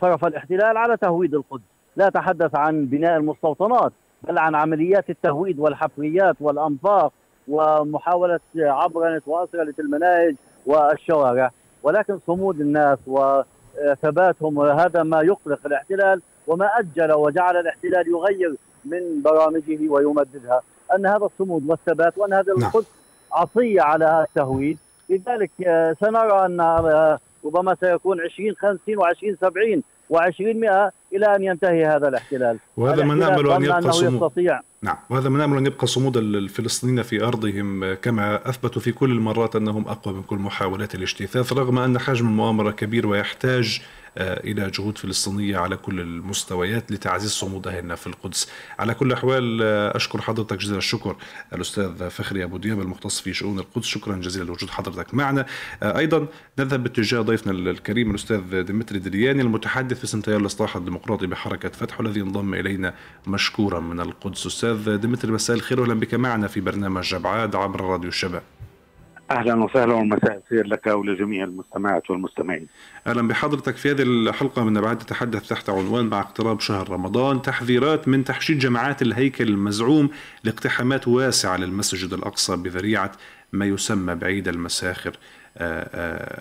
صرف 0.00 0.24
الاحتلال 0.24 0.76
على 0.76 0.96
تهويد 0.96 1.34
القدس. 1.34 1.62
لا 1.96 2.08
تحدث 2.08 2.54
عن 2.54 2.86
بناء 2.86 3.16
المستوطنات 3.16 3.92
بل 4.22 4.38
عن 4.38 4.54
عمليات 4.54 5.10
التهويد 5.10 5.58
والحفريات 5.58 6.36
والأنفاق 6.40 7.12
ومحاولة 7.48 8.40
عبرنه 8.56 9.22
واسرله 9.26 9.74
المناهج 9.78 10.34
والشوارع. 10.66 11.50
ولكن 11.82 12.18
صمود 12.26 12.60
الناس 12.60 12.98
وثباتهم 13.06 14.60
هذا 14.60 15.02
ما 15.02 15.22
يقلق 15.22 15.60
الاحتلال 15.66 16.20
وما 16.46 16.66
أجل 16.78 17.12
وجعل 17.12 17.56
الاحتلال 17.56 18.08
يغير 18.08 18.54
من 18.84 19.22
برامجه 19.22 19.88
ويمددها. 19.88 20.60
أن 20.94 21.06
هذا 21.06 21.24
الصمود 21.24 21.70
والثبات 21.70 22.18
وأن 22.18 22.32
هذا 22.32 22.52
نعم. 22.52 22.68
القدس 22.68 22.98
عصيه 23.32 23.82
على 23.82 24.26
التهويد 24.28 24.78
لذلك 25.08 25.50
سنرى 26.00 26.46
أن 26.46 26.60
ربما 27.44 27.76
سيكون 27.80 28.20
20 28.20 28.54
50 28.58 28.96
و20 28.96 29.40
70 29.40 29.82
و20 30.12 30.40
100 30.40 30.92
إلى 31.12 31.36
أن 31.36 31.44
ينتهي 31.44 31.86
هذا 31.86 32.08
الاحتلال. 32.08 32.58
وهذا 32.76 33.04
ما 33.04 33.14
نأمل 33.14 33.50
أن 33.50 33.64
يبقى 33.64 33.92
صمود. 33.92 34.32
نعم 34.82 34.96
وهذا 35.10 35.28
ما 35.28 35.38
نأمل 35.38 35.58
أن 35.58 35.66
يبقى 35.66 35.86
صمود 35.86 36.16
الفلسطينيين 36.16 37.02
في 37.02 37.24
أرضهم 37.24 37.94
كما 37.94 38.48
اثبتوا 38.48 38.82
في 38.82 38.92
كل 38.92 39.10
المرات 39.10 39.56
أنهم 39.56 39.88
أقوى 39.88 40.14
من 40.14 40.22
كل 40.22 40.36
محاولات 40.36 40.94
الاجتثاث 40.94 41.52
رغم 41.52 41.78
أن 41.78 41.98
حجم 41.98 42.26
المؤامرة 42.26 42.70
كبير 42.70 43.06
ويحتاج 43.06 43.82
إلى 44.18 44.70
جهود 44.70 44.98
فلسطينية 44.98 45.56
على 45.58 45.76
كل 45.76 46.00
المستويات 46.00 46.92
لتعزيز 46.92 47.30
صمود 47.30 47.66
أهلنا 47.66 47.94
في 47.94 48.06
القدس. 48.06 48.50
على 48.78 48.94
كل 48.94 49.06
الأحوال 49.06 49.62
أشكر 49.96 50.20
حضرتك 50.20 50.56
جزيل 50.56 50.76
الشكر 50.76 51.16
الأستاذ 51.52 52.10
فخري 52.10 52.44
أبو 52.44 52.56
دياب 52.56 52.80
المختص 52.80 53.20
في 53.20 53.34
شؤون 53.34 53.58
القدس. 53.58 53.86
شكرا 53.86 54.16
جزيلا 54.16 54.44
لوجود 54.44 54.70
حضرتك 54.70 55.14
معنا. 55.14 55.46
أيضا 55.82 56.26
نذهب 56.58 56.82
باتجاه 56.82 57.20
ضيفنا 57.20 57.52
الكريم 57.52 58.10
الأستاذ 58.10 58.62
ديمتري 58.62 58.98
درياني 58.98 59.42
المتحدث 59.42 60.00
باسم 60.00 60.20
تيار 60.20 60.40
الإصلاح 60.40 60.76
الديمقراطي 60.76 61.26
بحركة 61.26 61.68
فتح 61.68 62.00
والذي 62.00 62.20
انضم 62.20 62.54
إلينا 62.54 62.94
مشكورا 63.26 63.80
من 63.80 64.00
القدس. 64.00 64.46
أستاذ 64.46 64.96
ديمتري 64.96 65.32
مساء 65.32 65.56
الخير 65.56 65.80
وأهلا 65.80 65.94
بك 65.94 66.14
معنا 66.14 66.48
في 66.48 66.60
برنامج 66.60 67.14
أبعاد 67.14 67.56
عبر 67.56 67.80
راديو 67.80 68.08
الشباب. 68.08 68.42
أهلا 69.30 69.64
وسهلا 69.64 69.94
ومساء 69.94 70.36
الخير 70.36 70.66
لك 70.66 70.86
ولجميع 70.86 71.44
المستمعات 71.44 72.10
والمستمعين. 72.10 72.66
أهلا 73.06 73.28
بحضرتك 73.28 73.76
في 73.76 73.90
هذه 73.90 74.02
الحلقة 74.02 74.64
من 74.64 74.76
أبعاد 74.76 74.98
تتحدث 74.98 75.48
تحت 75.48 75.70
عنوان 75.70 76.06
مع 76.06 76.20
اقتراب 76.20 76.60
شهر 76.60 76.90
رمضان 76.90 77.42
تحذيرات 77.42 78.08
من 78.08 78.24
تحشيد 78.24 78.58
جماعات 78.58 79.02
الهيكل 79.02 79.48
المزعوم 79.48 80.10
لاقتحامات 80.44 81.08
واسعة 81.08 81.56
للمسجد 81.56 82.12
الأقصى 82.12 82.56
بذريعة 82.56 83.12
ما 83.52 83.64
يسمى 83.64 84.14
بعيد 84.14 84.48
المساخر 84.48 85.16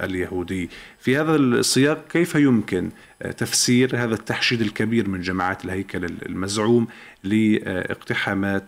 اليهودي. 0.03 0.69
في 0.99 1.17
هذا 1.17 1.35
السياق 1.35 2.07
كيف 2.07 2.35
يمكن 2.35 2.89
تفسير 3.37 4.03
هذا 4.03 4.13
التحشيد 4.13 4.61
الكبير 4.61 5.09
من 5.09 5.21
جماعات 5.21 5.65
الهيكل 5.65 6.05
المزعوم 6.05 6.87
لاقتحامات 7.23 8.63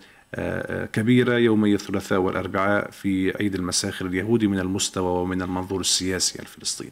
كبيرة 0.94 1.34
يومي 1.34 1.74
الثلاثاء 1.74 2.20
والأربعاء 2.20 2.92
في 2.92 3.34
عيد 3.40 3.56
المساخر 3.56 4.06
اليهودي 4.06 4.48
من 4.48 4.60
المستوى 4.60 5.22
ومن 5.22 5.42
المنظور 5.42 5.80
السياسي 5.80 6.40
الفلسطيني. 6.40 6.92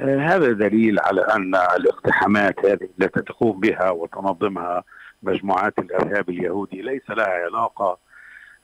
هذا 0.00 0.52
دليل 0.52 1.00
على 1.00 1.20
أن 1.20 1.54
الاقتحامات 1.54 2.66
هذه 2.66 2.88
التي 3.00 3.20
تقوم 3.20 3.60
بها 3.60 3.90
وتنظمها 3.90 4.84
مجموعات 5.22 5.78
الإرهاب 5.78 6.28
اليهودي 6.30 6.82
ليس 6.82 7.10
لها 7.10 7.26
علاقة 7.28 7.98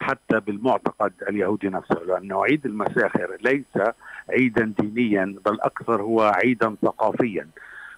حتى 0.01 0.41
بالمعتقد 0.41 1.13
اليهودي 1.29 1.69
نفسه 1.69 2.01
لأنه 2.07 2.45
عيد 2.45 2.67
المساخر 2.67 3.37
ليس 3.41 3.85
عيدا 4.31 4.73
دينيا 4.79 5.37
بل 5.47 5.61
أكثر 5.61 6.03
هو 6.03 6.23
عيدا 6.23 6.77
ثقافيا 6.83 7.49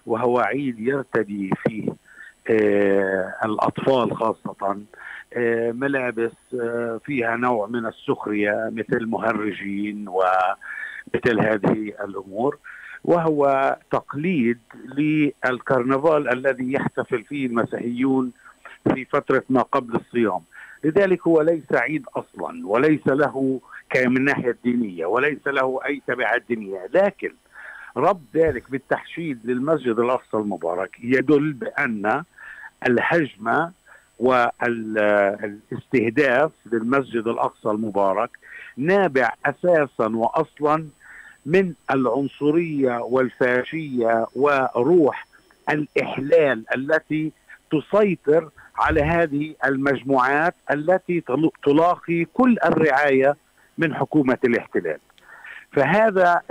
وهو 0.05 0.39
عيد 0.39 0.79
يرتدي 0.79 1.51
فيه 1.67 1.89
الأطفال 3.45 4.15
خاصة 4.15 4.77
ملابس 5.73 6.31
فيها 7.05 7.35
نوع 7.35 7.67
من 7.67 7.85
السخرية 7.85 8.71
مثل 8.73 9.05
مهرجين 9.05 10.07
ومثل 10.07 11.39
هذه 11.39 11.93
الأمور. 12.03 12.57
وهو 13.03 13.77
تقليد 13.91 14.59
للكرنفال 14.97 16.29
الذي 16.33 16.73
يحتفل 16.73 17.23
فيه 17.23 17.45
المسيحيون 17.45 18.31
في 18.93 19.05
فترة 19.05 19.43
ما 19.49 19.61
قبل 19.61 19.95
الصيام. 19.95 20.39
لذلك 20.83 21.27
هو 21.27 21.41
ليس 21.41 21.73
عيد 21.73 22.05
أصلا 22.15 22.67
وليس 22.67 23.07
له 23.07 23.61
من 23.95 24.17
الناحيه 24.17 24.49
الدينيه 24.51 25.05
وليس 25.05 25.47
له 25.47 25.79
أي 25.85 26.01
تبعات 26.07 26.43
دينية. 26.49 26.89
لكن 26.93 27.33
ربط 27.97 28.21
ذلك 28.35 28.71
بالتحشيد 28.71 29.39
للمسجد 29.43 29.99
الأقصى 29.99 30.37
المبارك 30.37 30.97
يدل 31.03 31.53
بأن 31.53 32.23
الهجمه 32.87 33.71
والاستهداف 35.43 36.51
للمسجد 36.71 37.27
الأقصى 37.27 37.69
المبارك 37.69 38.29
نابع 38.77 39.33
أساسا 39.45 40.07
واصلا 40.07 40.85
من 41.45 41.73
العنصرية 41.91 42.97
والفاشية 42.99 44.25
وروح 44.35 45.27
الإحلال 45.69 46.63
التي 46.75 47.31
تسيطر 47.71 48.49
على 48.77 49.01
هذه 49.01 49.55
المجموعات 49.65 50.55
التي 50.71 51.23
تلاقي 51.63 52.25
كل 52.33 52.57
الرعاية 52.65 53.35
من 53.77 53.95
حكومة 53.95 54.37
الاحتلال. 54.45 54.99
فهذا 55.71 56.41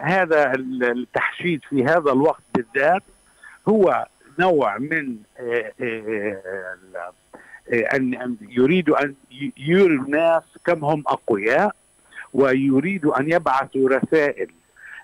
هذا 0.00 0.52
التحشيد 0.54 1.60
في 1.70 1.84
هذا 1.84 2.12
الوقت 2.12 2.42
بالذات 2.54 3.02
هو 3.68 4.06
نوع 4.38 4.78
من 4.78 5.16
ان 7.94 8.36
يريد 8.48 8.90
أن 8.90 9.14
يري 9.58 9.94
الناس 9.94 10.42
كم 10.64 10.84
هم 10.84 11.04
أقوياء 11.06 11.74
ويريد 12.32 13.06
أن 13.06 13.32
يبعثوا 13.32 13.88
رسائل 13.88 14.48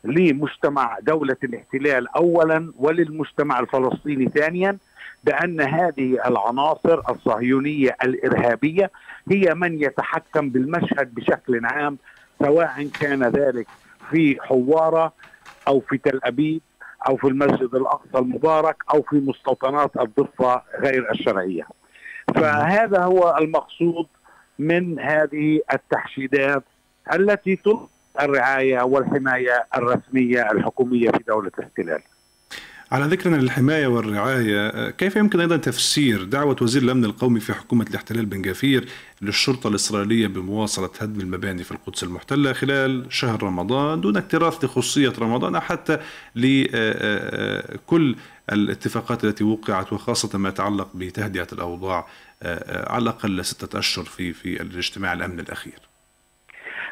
لمجتمع 0.04 0.98
دولة 1.02 1.36
الاحتلال 1.44 2.08
اولا 2.08 2.72
وللمجتمع 2.78 3.60
الفلسطيني 3.60 4.28
ثانيا 4.28 4.78
بأن 5.24 5.60
هذه 5.60 6.18
العناصر 6.26 7.00
الصهيونية 7.10 7.96
الإرهابية 8.02 8.90
هي 9.30 9.54
من 9.54 9.82
يتحكم 9.82 10.50
بالمشهد 10.50 11.14
بشكل 11.14 11.64
عام 11.66 11.98
سواء 12.38 12.88
كان 13.00 13.22
ذلك 13.24 13.66
في 14.10 14.38
حوارة 14.40 15.12
أو 15.68 15.80
في 15.80 15.98
تل 15.98 16.20
أبيب 16.24 16.60
أو 17.08 17.16
في 17.16 17.28
المسجد 17.28 17.74
الأقصى 17.74 18.18
المبارك 18.18 18.76
أو 18.94 19.02
في 19.02 19.16
مستوطنات 19.16 19.90
الضفة 20.00 20.62
غير 20.80 21.10
الشرعية. 21.10 21.66
فهذا 22.34 23.04
هو 23.04 23.36
المقصود 23.40 24.06
من 24.58 25.00
هذه 25.00 25.60
التحشيدات 25.72 26.62
التي 27.12 27.56
تلقي 27.56 27.88
الرعاية 28.20 28.82
والحماية 28.82 29.66
الرسمية 29.76 30.50
الحكومية 30.50 31.10
في 31.10 31.24
دولة 31.28 31.50
الاحتلال. 31.58 32.02
على 32.92 33.04
ذكرنا 33.04 33.36
للحماية 33.36 33.86
والرعاية 33.86 34.90
كيف 34.90 35.16
يمكن 35.16 35.40
أيضا 35.40 35.56
تفسير 35.56 36.24
دعوة 36.24 36.56
وزير 36.60 36.82
الأمن 36.82 37.04
القومي 37.04 37.40
في 37.40 37.54
حكومة 37.54 37.86
الاحتلال 37.90 38.26
بن 38.26 38.42
جافير 38.42 38.88
للشرطة 39.22 39.68
الإسرائيلية 39.68 40.26
بمواصلة 40.26 40.90
هدم 41.00 41.20
المباني 41.20 41.64
في 41.64 41.72
القدس 41.72 42.02
المحتلة 42.04 42.52
خلال 42.52 43.06
شهر 43.10 43.42
رمضان 43.42 44.00
دون 44.00 44.16
اكتراث 44.16 44.64
لخصوصية 44.64 45.12
رمضان 45.18 45.54
أو 45.54 45.60
حتى 45.60 45.98
لكل 46.36 48.16
الاتفاقات 48.52 49.24
التي 49.24 49.44
وقعت 49.44 49.92
وخاصة 49.92 50.38
ما 50.38 50.48
يتعلق 50.48 50.88
بتهدئة 50.94 51.46
الأوضاع 51.52 52.06
على 52.86 53.02
الأقل 53.02 53.44
ستة 53.44 53.78
أشهر 53.78 54.04
في 54.04 54.32
في 54.32 54.62
الاجتماع 54.62 55.12
الأمن 55.12 55.40
الأخير. 55.40 55.78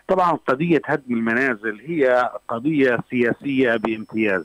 طبعا 0.08 0.32
قضية 0.32 0.80
هدم 0.84 1.14
المنازل 1.14 1.80
هي 1.86 2.30
قضية 2.48 2.98
سياسية 3.10 3.76
بامتياز. 3.76 4.44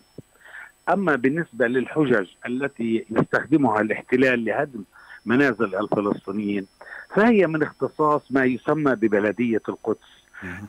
أما 0.89 1.15
بالنسبة 1.15 1.67
للحجج 1.67 2.27
التي 2.47 3.05
يستخدمها 3.09 3.81
الاحتلال 3.81 4.45
لهدم 4.45 4.83
منازل 5.25 5.75
الفلسطينيين 5.75 6.67
فهي 7.15 7.47
من 7.47 7.63
اختصاص 7.63 8.21
ما 8.31 8.45
يسمى 8.45 8.95
ببلدية 8.95 9.61
القدس 9.69 10.23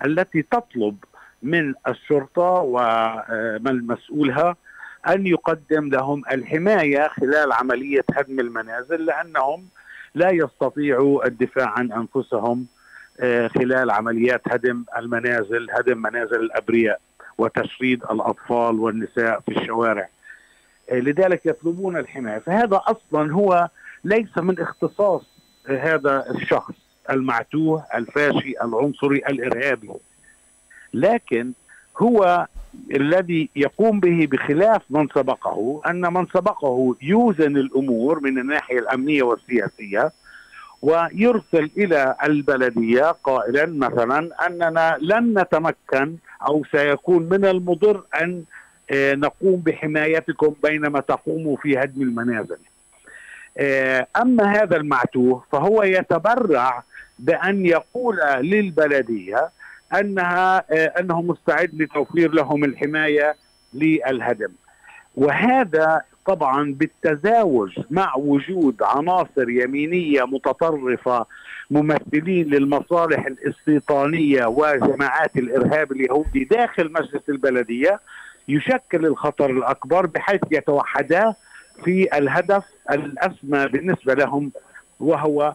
التي 0.05 0.43
تطلب 0.43 0.97
من 1.43 1.75
الشرطة 1.89 2.43
ومن 2.65 3.87
مسؤولها 3.87 4.57
أن 5.09 5.27
يقدم 5.27 5.89
لهم 5.89 6.23
الحماية 6.33 7.09
خلال 7.09 7.53
عملية 7.53 8.05
هدم 8.15 8.41
المنازل 8.41 9.05
لأنهم 9.05 9.65
لا 10.15 10.31
يستطيعوا 10.31 11.27
الدفاع 11.27 11.69
عن 11.69 11.93
أنفسهم 11.93 12.67
خلال 13.47 13.91
عمليات 13.91 14.43
هدم 14.47 14.85
المنازل 14.97 15.67
هدم 15.71 15.99
منازل 16.03 16.41
الأبرياء. 16.41 17.01
وتشريد 17.43 18.03
الأطفال 18.03 18.81
والنساء 18.81 19.41
في 19.41 19.61
الشوارع. 19.61 20.09
لذلك 20.93 21.47
يطلبون 21.47 21.97
الحماية. 21.97 22.39
فهذا 22.39 22.81
أصلا 22.87 23.33
هو 23.33 23.69
ليس 24.05 24.39
من 24.39 24.61
اختصاص 24.61 25.23
هذا 25.67 26.31
الشخص 26.31 26.75
المعتوه 27.11 27.85
الفاشي 27.95 28.55
العنصري 28.65 29.17
الإرهابي. 29.17 29.91
لكن 30.95 31.53
هو 31.99 32.47
الذي 32.95 33.49
يقوم 33.57 34.01
به 34.01 34.29
بخلاف 34.31 34.83
من 34.91 35.09
سبقه 35.15 35.83
أن 35.87 36.13
من 36.13 36.27
سبقه 36.27 36.97
يوزن 37.03 37.57
الأمور 37.57 38.21
من 38.21 38.39
الناحية 38.39 38.79
الأمنية 38.79 39.23
والسياسية 39.23 40.13
ويرسل 40.83 41.71
إلى 41.77 42.17
البلدية 42.25 43.11
قائلا 43.11 43.67
مثلا 43.67 44.47
أننا 44.47 44.97
لن 45.01 45.39
نتمكن 45.39 46.17
أو 46.47 46.65
سيكون 46.73 47.29
من 47.29 47.45
المضر 47.45 48.05
أن 48.23 48.45
نقوم 48.93 49.57
بحمايتكم 49.57 50.55
بينما 50.63 51.01
تقوموا 51.01 51.57
في 51.57 51.79
هدم 51.79 52.03
المنازل. 52.03 52.59
أما 54.17 54.63
هذا 54.63 54.77
المعتوه 54.77 55.45
فهو 55.53 55.83
يتبرع 55.83 56.83
بأن 57.19 57.67
يقول 57.67 58.17
للبلدية 58.41 59.49
أنها 59.95 60.65
أنه 61.01 61.23
مستعد 61.23 61.71
لتوفير 61.75 62.33
لهم 62.33 62.65
الحماية 62.65 63.37
للهدم. 63.75 64.53
وهذا 65.17 66.03
طبعا 66.27 66.75
بالتزاوج 66.75 67.79
مع 67.91 68.15
وجود 68.17 68.83
عناصر 68.83 69.49
يمينية 69.51 70.23
متطرفة 70.25 71.27
ممثلين 71.71 72.47
للمصالح 72.49 73.27
الاستيطانية 73.27 74.47
وجماعات 74.47 75.37
الإرهاب 75.37 75.93
اليهودي 75.93 76.45
داخل 76.45 76.93
مجلس 76.93 77.23
البلدية 77.29 78.01
يشكل 78.49 79.07
الخطر 79.07 79.51
الأكبر 79.51 80.07
بحيث 80.07 80.41
يتوحدا 80.51 81.35
في 81.85 82.19
الهدف 82.19 82.65
الأسمى 82.91 83.67
بالنسبة 83.69 84.15
لهم 84.15 84.53
وهو 85.01 85.55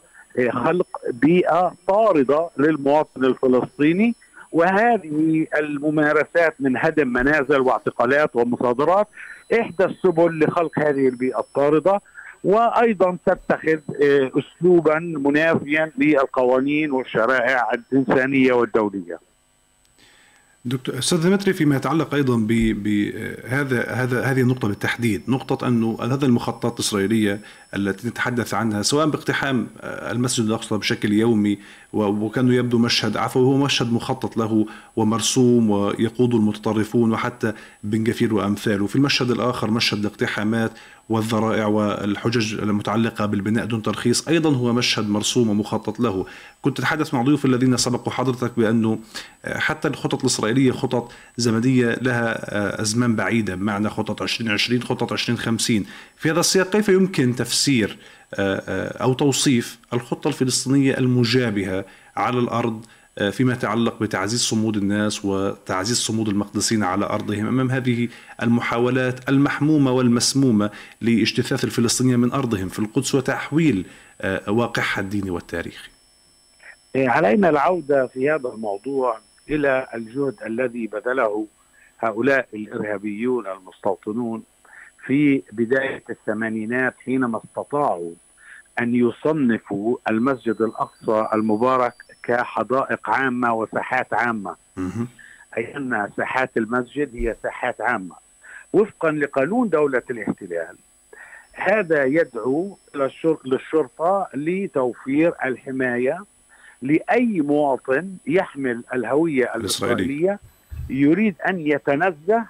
خلق 0.49 0.87
بيئة 1.13 1.73
طاردة 1.87 2.49
للمواطن 2.57 3.25
الفلسطيني 3.25 4.15
وهذه 4.57 5.47
الممارسات 5.59 6.55
من 6.59 6.77
هدم 6.77 7.07
منازل 7.07 7.59
واعتقالات 7.59 8.35
ومصادرات 8.35 9.07
إحدى 9.61 9.83
السبل 9.83 10.39
لخلق 10.39 10.79
هذه 10.79 11.07
البيئة 11.07 11.39
الطاردة 11.39 12.01
وأيضا 12.43 13.17
تتخذ 13.25 13.79
آه، 14.03 14.31
اسلوبا 14.39 14.99
منافيا 14.99 15.91
للقوانين 15.97 16.91
والشرائع 16.91 17.71
الإنسانية 17.73 18.53
والدولية. 18.53 19.26
دكتور 20.65 20.97
أستاذ 20.97 21.21
ديمتري 21.21 21.53
فيما 21.53 21.75
يتعلق 21.75 22.13
أيضا 22.13 22.37
بهذا 22.47 23.89
هذا 23.89 24.23
هذه 24.23 24.41
النقطة 24.41 24.67
بالتحديد 24.67 25.21
نقطة 25.27 25.67
انه 25.67 25.97
هذا 26.01 26.25
المخططات 26.25 26.73
الإسرائيلية 26.73 27.41
التي 27.75 28.07
نتحدث 28.07 28.53
عنها 28.53 28.81
سواء 28.81 29.09
باقتحام 29.09 29.67
المسجد 29.83 30.45
الأقصى 30.45 30.77
بشكل 30.77 31.13
يومي 31.13 31.57
وكانه 31.93 32.53
يبدو 32.53 32.77
مشهد 32.77 33.17
عفوا 33.17 33.41
هو 33.41 33.57
مشهد 33.57 33.93
مخطط 33.93 34.37
له 34.37 34.65
ومرسوم 34.95 35.69
ويقود 35.69 36.33
المتطرفون 36.33 37.11
وحتى 37.11 37.53
بن 37.83 38.03
جفير 38.03 38.33
وأمثاله. 38.33 38.87
في 38.87 38.95
المشهد 38.95 39.31
الآخر 39.31 39.71
مشهد 39.71 39.99
الاقتحامات 39.99 40.71
والذرائع 41.09 41.65
والحجج 41.65 42.53
المتعلقة 42.53 43.25
بالبناء 43.25 43.65
دون 43.65 43.81
ترخيص 43.81 44.27
أيضا 44.27 44.55
هو 44.55 44.73
مشهد 44.73 45.09
مرسوم 45.09 45.49
ومخطط 45.49 45.99
له. 45.99 46.25
كنت 46.61 46.79
أتحدث 46.79 47.13
مع 47.13 47.21
ضيوف 47.21 47.45
الذين 47.45 47.77
سبقوا 47.77 48.13
حضرتك 48.13 48.51
بأنه 48.57 48.99
حتى 49.45 49.87
الخطط 49.87 50.19
الإسرائيلية 50.19 50.71
خطط 50.71 51.11
زمنية 51.37 51.97
لها 52.01 52.81
أزمان 52.81 53.15
بعيدة 53.15 53.55
بمعنى 53.55 53.89
خطط 53.89 54.21
2020 54.21 54.83
خطط 54.83 55.11
2050 55.11 55.85
في 56.17 56.31
هذا 56.31 56.39
السياق 56.39 56.69
كيف 56.69 56.89
يمكن 56.89 57.35
تفسير 57.35 57.97
أو 58.33 59.13
توصيف 59.13 59.79
الخطة 59.93 60.27
الفلسطينية 60.27 60.97
المجابهة 60.97 61.85
على 62.15 62.39
الأرض 62.39 62.85
آه، 62.85 62.96
فيما 63.17 63.53
يتعلق 63.53 63.99
بتعزيز 63.99 64.41
صمود 64.41 64.77
الناس 64.77 65.25
وتعزيز 65.25 65.97
صمود 65.97 66.27
المقدسين 66.27 66.83
على 66.83 67.05
أرضهم 67.05 67.47
أمام 67.47 67.71
هذه 67.71 68.07
المحاولات 68.41 69.29
المحمومة 69.29 69.91
والمسمومة 69.91 70.69
لاجتثاث 71.01 71.63
الفلسطينيين 71.63 72.19
من 72.19 72.31
أرضهم 72.31 72.69
في 72.69 72.79
القدس 72.79 73.15
وتحويل 73.15 73.85
آه، 74.21 74.51
واقعها 74.51 74.99
الديني 74.99 75.29
والتاريخي. 75.29 75.89
إيه، 76.95 77.09
علينا 77.09 77.49
العودة 77.49 78.07
في 78.07 78.29
هذا 78.29 78.49
الموضوع 78.49 79.19
إلى 79.49 79.87
الجهد 79.95 80.35
الذي 80.45 80.87
بذله 80.87 81.47
هؤلاء 81.99 82.47
الإرهابيون 82.53 83.47
المستوطنون 83.47 84.43
في 85.05 85.41
بداية 85.51 86.03
الثمانينات 86.09 86.95
حينما 87.05 87.41
استطاعوا 87.45 88.11
أن 88.79 88.95
يصنفوا 88.95 89.97
المسجد 90.09 90.61
الأقصى 90.61 91.27
المبارك 91.33 91.93
كحدائق 92.27 93.09
عامة 93.09 93.53
وساحات 93.53 94.13
عامة. 94.13 94.55
أي 95.57 95.77
أن 95.77 96.09
ساحات 96.17 96.57
المسجد 96.57 97.15
هي 97.15 97.35
ساحات 97.43 97.81
عامة. 97.81 98.15
وفقا 98.73 99.11
لقانون 99.11 99.69
دولة 99.69 100.01
الاحتلال 100.09 100.77
هذا 101.53 102.03
يدعو 102.03 102.77
للشرطة 103.45 104.27
لتوفير 104.33 105.33
الحماية 105.45 106.23
لأي 106.81 107.41
مواطن 107.41 108.17
يحمل 108.27 108.83
الهوية 108.93 109.55
الإسرائيلية 109.55 110.39
يريد 110.89 111.35
أن 111.47 111.59
يتنزه 111.59 112.45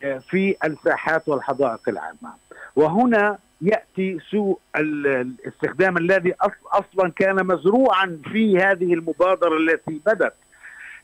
في 0.00 0.56
الساحات 0.64 1.28
والحدائق 1.28 1.88
العامة. 1.88 2.32
وهنا 2.76 3.38
يأتي 3.60 4.18
سوء 4.30 4.58
الاستخدام 4.76 5.96
الذي 5.96 6.34
أصلا 6.72 7.10
كان 7.16 7.46
مزروعا 7.46 8.18
في 8.32 8.58
هذه 8.58 8.94
المبادرة 8.94 9.56
التي 9.56 10.00
بدت 10.06 10.34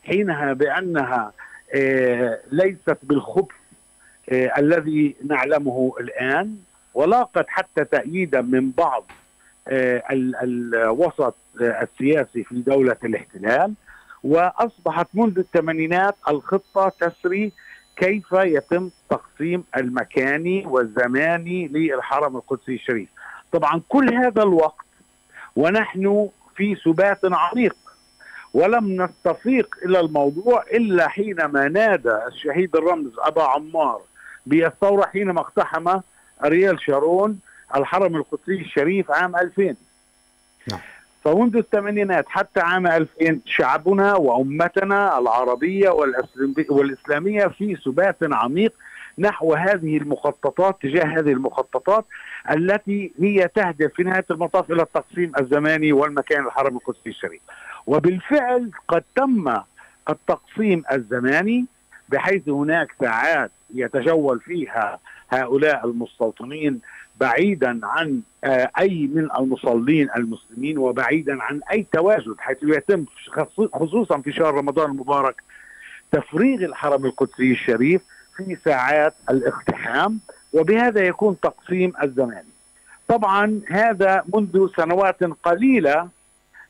حينها 0.03 0.53
بأنها 0.53 1.31
آه، 1.73 2.39
ليست 2.51 2.97
بالخبث 3.03 3.55
آه، 4.29 4.51
الذي 4.57 5.15
نعلمه 5.27 5.93
الآن 5.99 6.57
ولاقت 6.93 7.45
حتى 7.47 7.85
تأييدا 7.85 8.41
من 8.41 8.71
بعض 8.71 9.11
آه، 9.67 10.03
الوسط 10.11 11.35
السياسي 11.61 12.43
في 12.43 12.55
دولة 12.55 12.97
الاحتلال 13.03 13.73
وأصبحت 14.23 15.07
منذ 15.13 15.39
الثمانينات 15.39 16.15
الخطة 16.29 16.91
تسري 16.99 17.51
كيف 17.95 18.31
يتم 18.31 18.89
تقسيم 19.09 19.63
المكاني 19.77 20.65
والزماني 20.65 21.67
للحرم 21.67 22.37
القدسي 22.37 22.73
الشريف 22.75 23.09
طبعا 23.51 23.81
كل 23.89 24.13
هذا 24.13 24.43
الوقت 24.43 24.85
ونحن 25.55 26.29
في 26.55 26.75
سبات 26.75 27.19
عميق 27.23 27.75
ولم 28.53 29.01
نستفيق 29.01 29.75
إلى 29.85 29.99
الموضوع 29.99 30.63
إلا 30.73 31.07
حينما 31.07 31.67
نادى 31.67 32.15
الشهيد 32.27 32.75
الرمز 32.75 33.11
أبا 33.19 33.43
عمار 33.43 34.01
بالثورة 34.45 35.05
حينما 35.05 35.41
اقتحم 35.41 35.99
اريال 36.45 36.81
شارون 36.81 37.39
الحرم 37.75 38.15
القدسي 38.15 38.61
الشريف 38.61 39.11
عام 39.11 39.35
2000 39.35 39.75
نعم. 40.67 40.79
فمنذ 41.25 41.57
الثمانينات 41.57 42.25
حتى 42.29 42.59
عام 42.59 42.87
2000 42.87 43.39
شعبنا 43.45 44.15
وأمتنا 44.15 45.19
العربية 45.19 45.89
والإسلامية 46.69 47.47
في 47.47 47.75
سبات 47.75 48.17
عميق 48.21 48.73
نحو 49.17 49.53
هذه 49.53 49.97
المخططات 49.97 50.81
تجاه 50.81 51.05
هذه 51.05 51.31
المخططات 51.31 52.05
التي 52.51 53.11
هي 53.19 53.47
تهدف 53.55 53.93
في 53.93 54.03
نهاية 54.03 54.25
المطاف 54.31 54.71
إلى 54.71 54.81
التقسيم 54.81 55.31
الزماني 55.39 55.93
والمكان 55.93 56.45
الحرم 56.45 56.75
القدسي 56.77 57.09
الشريف. 57.09 57.41
وبالفعل 57.87 58.71
قد 58.87 59.03
تم 59.15 59.53
التقسيم 60.09 60.83
الزماني 60.91 61.65
بحيث 62.09 62.49
هناك 62.49 62.87
ساعات 62.99 63.51
يتجول 63.73 64.39
فيها 64.39 64.99
هؤلاء 65.29 65.85
المستوطنين 65.85 66.81
بعيدا 67.19 67.79
عن 67.83 68.21
آه، 68.43 68.71
أي 68.79 69.09
من 69.13 69.27
المصلين 69.39 70.09
المسلمين 70.17 70.77
وبعيدا 70.77 71.43
عن 71.43 71.61
أي 71.71 71.85
تواجد 71.91 72.35
حيث 72.37 72.57
يتم 72.63 73.05
خصوصا 73.73 74.21
في 74.21 74.31
شهر 74.31 74.53
رمضان 74.53 74.91
المبارك 74.91 75.43
تفريغ 76.11 76.65
الحرم 76.65 77.05
القدسي 77.05 77.51
الشريف 77.51 78.01
في 78.37 78.57
ساعات 78.65 79.13
الاقتحام 79.29 80.19
وبهذا 80.53 81.01
يكون 81.07 81.39
تقسيم 81.39 81.93
الزماني. 82.03 82.49
طبعا 83.07 83.61
هذا 83.67 84.23
منذ 84.33 84.67
سنوات 84.77 85.23
قليلة 85.23 86.09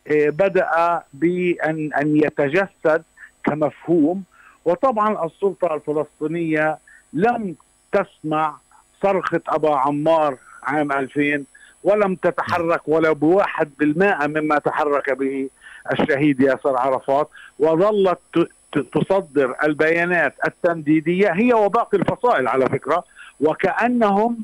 آه، 0.07 0.29
بدأ 0.29 1.01
بأن 1.13 1.93
أن 1.93 2.17
يتجسد 2.17 3.03
كمفهوم 3.43 4.23
وطبعا 4.65 5.25
السلطة 5.25 5.75
الفلسطينية 5.75 6.77
لم 7.13 7.55
تسمع 7.91 8.57
صرخة 9.03 9.41
أبا 9.47 9.75
عمار 9.75 10.37
عام 10.63 10.91
2000 10.91 11.43
ولم 11.83 12.15
تتحرك 12.15 12.81
ولا 12.87 13.11
بواحد 13.11 13.69
بالمائة 13.79 14.27
مما 14.27 14.59
تحرك 14.59 15.11
به 15.11 15.49
الشهيد 15.91 16.39
ياسر 16.39 16.77
عرفات 16.77 17.29
وظلت 17.59 18.49
تصدر 18.93 19.55
البيانات 19.63 20.33
التنديدية 20.47 21.29
هي 21.29 21.53
وباقي 21.53 21.97
الفصائل 21.97 22.47
على 22.47 22.65
فكرة 22.65 23.03
وكأنهم 23.39 24.37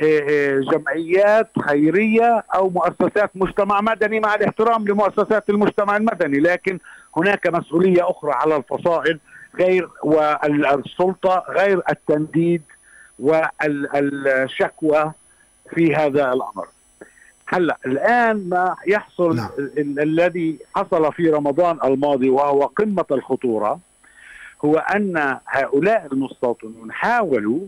آه، 0.00 0.20
آه، 0.30 0.60
جمعيات 0.60 1.48
خيرية 1.68 2.44
أو 2.54 2.70
مؤسسات 2.70 3.30
مجتمع 3.34 3.80
مدني 3.80 4.20
مع 4.20 4.34
الاحترام 4.34 4.88
لمؤسسات 4.88 5.50
المجتمع 5.50 5.96
المدني 5.96 6.38
لكن 6.40 6.78
هناك 7.16 7.46
مسؤولية 7.46 8.10
أخرى 8.10 8.32
على 8.32 8.56
الفصائل 8.56 9.18
غير 9.58 9.88
والسلطة 10.02 11.44
غير 11.48 11.82
التنديد 11.90 12.62
والشكوى 13.18 15.12
في 15.74 15.94
هذا 15.94 16.32
الأمر. 16.32 16.66
هلا 17.48 17.76
الآن 17.86 18.48
ما 18.48 18.76
يحصل 18.86 19.36
نعم. 19.36 19.50
الذي 19.78 20.58
حصل 20.76 21.12
في 21.12 21.30
رمضان 21.30 21.78
الماضي 21.84 22.30
وهو 22.30 22.66
قمة 22.66 23.04
الخطورة 23.10 23.80
هو 24.64 24.76
أن 24.76 25.38
هؤلاء 25.46 26.06
المستوطنون 26.12 26.92
حاولوا 26.92 27.60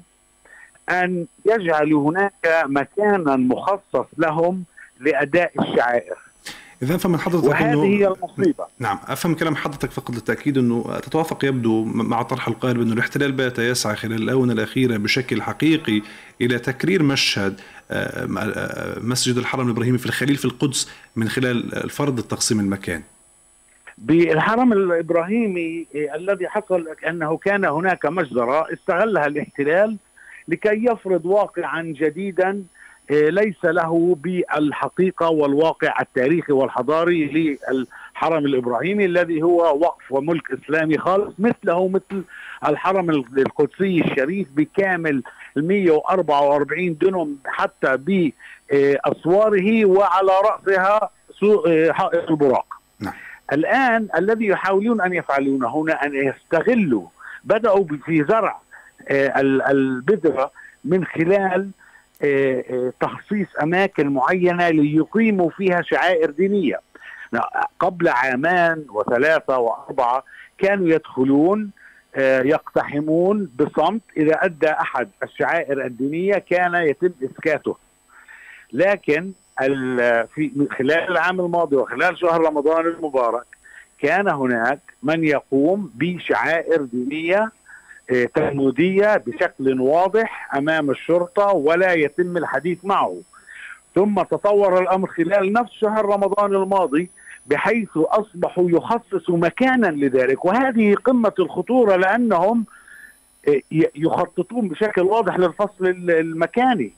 أن 0.91 1.27
يجعلوا 1.47 2.11
هناك 2.11 2.65
مكانا 2.65 3.37
مخصص 3.37 4.07
لهم 4.19 4.65
لأداء 5.01 5.53
الشعائر 5.61 6.28
اذا 6.83 6.95
افهم 6.95 7.13
من 7.13 7.19
حضرتك 7.19 7.45
وهذه 7.45 7.73
انه 7.73 7.85
هي 7.85 8.07
المصيبة. 8.09 8.67
نعم 8.79 8.99
أفهم 9.07 9.35
كلام 9.35 9.57
حضرتك 9.57 9.91
فقط 9.91 10.11
للتأكيد 10.11 10.59
أنه 10.59 10.99
تتوافق 11.03 11.45
يبدو 11.45 11.85
مع 11.85 12.23
طرح 12.23 12.49
القائل 12.49 12.79
بانه 12.79 12.93
الاحتلال 12.93 13.33
بات 13.33 13.59
يسعى 13.59 13.97
خلال 13.97 14.23
الآونة 14.23 14.53
الأخيرة 14.53 14.97
بشكل 14.97 15.43
حقيقي 15.43 16.03
إلى 16.41 16.59
تكرير 16.59 17.03
مشهد 17.03 17.61
آه، 17.91 18.29
آه، 18.39 18.99
مسجد 19.01 19.37
الحرم 19.37 19.67
الإبراهيمي 19.67 19.99
في 19.99 20.07
الخليل 20.07 20.37
في 20.37 20.45
القدس 20.45 20.91
من 21.17 21.29
خلال 21.29 21.91
فرض 21.91 22.19
التقسيم 22.19 22.61
المكان. 22.61 23.03
بالحرم 23.99 24.73
الإبراهيمي 24.73 25.87
الذي 25.95 26.49
حصل 26.49 26.89
أنه 27.09 27.37
كان 27.37 27.65
هناك 27.65 28.07
مجزرة 28.07 28.73
استغلها 28.73 29.27
الاحتلال 29.27 29.97
لكي 30.49 30.85
يفرض 30.85 31.27
واقعا 31.27 31.83
جديدا 31.83 32.65
ليس 33.11 33.65
له 33.65 34.17
بالحقيقة 34.21 35.31
والواقع 35.31 36.01
التاريخي 36.01 36.53
والحضاري 36.53 37.25
للحرم 37.71 38.47
الإبراهيمي 38.47 39.05
الذي 39.05 39.43
هو 39.43 39.79
وقف 39.79 40.13
وملك 40.13 40.43
إسلامي 40.53 40.99
خالص 40.99 41.35
مثله 41.39 41.89
مثل 41.89 42.25
الحرم 42.67 43.11
القدسي 43.11 44.01
الشريف 44.01 44.49
بكامل 44.57 45.23
144 45.57 46.99
دنم 46.99 47.37
حتى 47.47 47.97
بأسواره 47.97 49.85
وعلى 49.85 50.33
رأسها 50.45 51.11
حائط 51.91 52.31
البراق. 52.31 52.67
نعم. 53.01 53.13
الآن 53.53 54.09
الذي 54.17 54.47
يحاولون 54.47 55.01
أن 55.01 55.13
يفعلونه 55.15 55.69
هنا 55.69 56.05
أن 56.05 56.15
يستغلوا 56.15 57.07
بدأوا 57.45 57.85
في 58.05 58.25
زرع 58.25 58.61
البذرة 59.71 60.51
من 60.85 61.05
خلال 61.05 61.71
تخصيص 63.01 63.47
أماكن 63.63 64.09
معينة 64.09 64.69
ليقيموا 64.69 65.51
فيها 65.51 65.83
شعائر 65.83 66.31
دينية. 66.31 66.81
قبل 67.81 68.09
عامان 68.09 68.85
وثلاثة 68.91 69.59
وأربعة 69.59 70.25
كانوا 70.59 70.89
يدخلون 70.89 71.71
آه، 72.17 72.43
يقتحمون 72.43 73.51
بصمت. 73.59 74.01
إذا 74.17 74.45
أدى 74.45 74.71
أحد 74.71 75.09
الشعائر 75.23 75.85
الدينية 75.85 76.35
كان 76.35 76.75
يتم 76.75 77.13
إسكاته. 77.23 77.77
لكن 78.73 79.33
في 80.35 80.51
خلال 80.79 81.11
العام 81.11 81.41
الماضي 81.41 81.77
وخلال 81.77 82.19
شهر 82.19 82.41
رمضان 82.41 82.87
المبارك 82.87 83.47
كان 83.99 84.29
هناك 84.29 84.79
من 85.03 85.25
يقوم 85.25 85.93
بشعائر 85.95 86.83
دينية 86.83 87.53
تلمودية 88.35 89.17
بشكل 89.17 89.81
واضح 89.81 90.55
أمام 90.57 90.91
الشرطة 90.91 91.47
ولا 91.47 91.93
يتم 91.93 92.37
الحديث 92.37 92.85
معه. 92.85 93.17
ثم 93.95 94.23
تطور 94.23 94.83
الأمر 94.83 95.09
خلال 95.09 95.53
نفس 95.53 95.73
شهر 95.73 96.05
رمضان 96.05 96.55
الماضي 96.55 97.11
بحيث 97.47 97.89
أصبحوا 97.97 98.71
يخصصوا 98.71 99.37
مكانا 99.39 99.87
لذلك. 99.87 100.45
وهذه 100.45 100.95
قمة 100.95 101.33
الخطورة 101.39 101.97
لأنهم 101.97 102.65
يخططون 103.97 104.69
بشكل 104.69 105.03
واضح 105.03 105.39
للفصل 105.39 105.87
المكاني. 106.11 106.93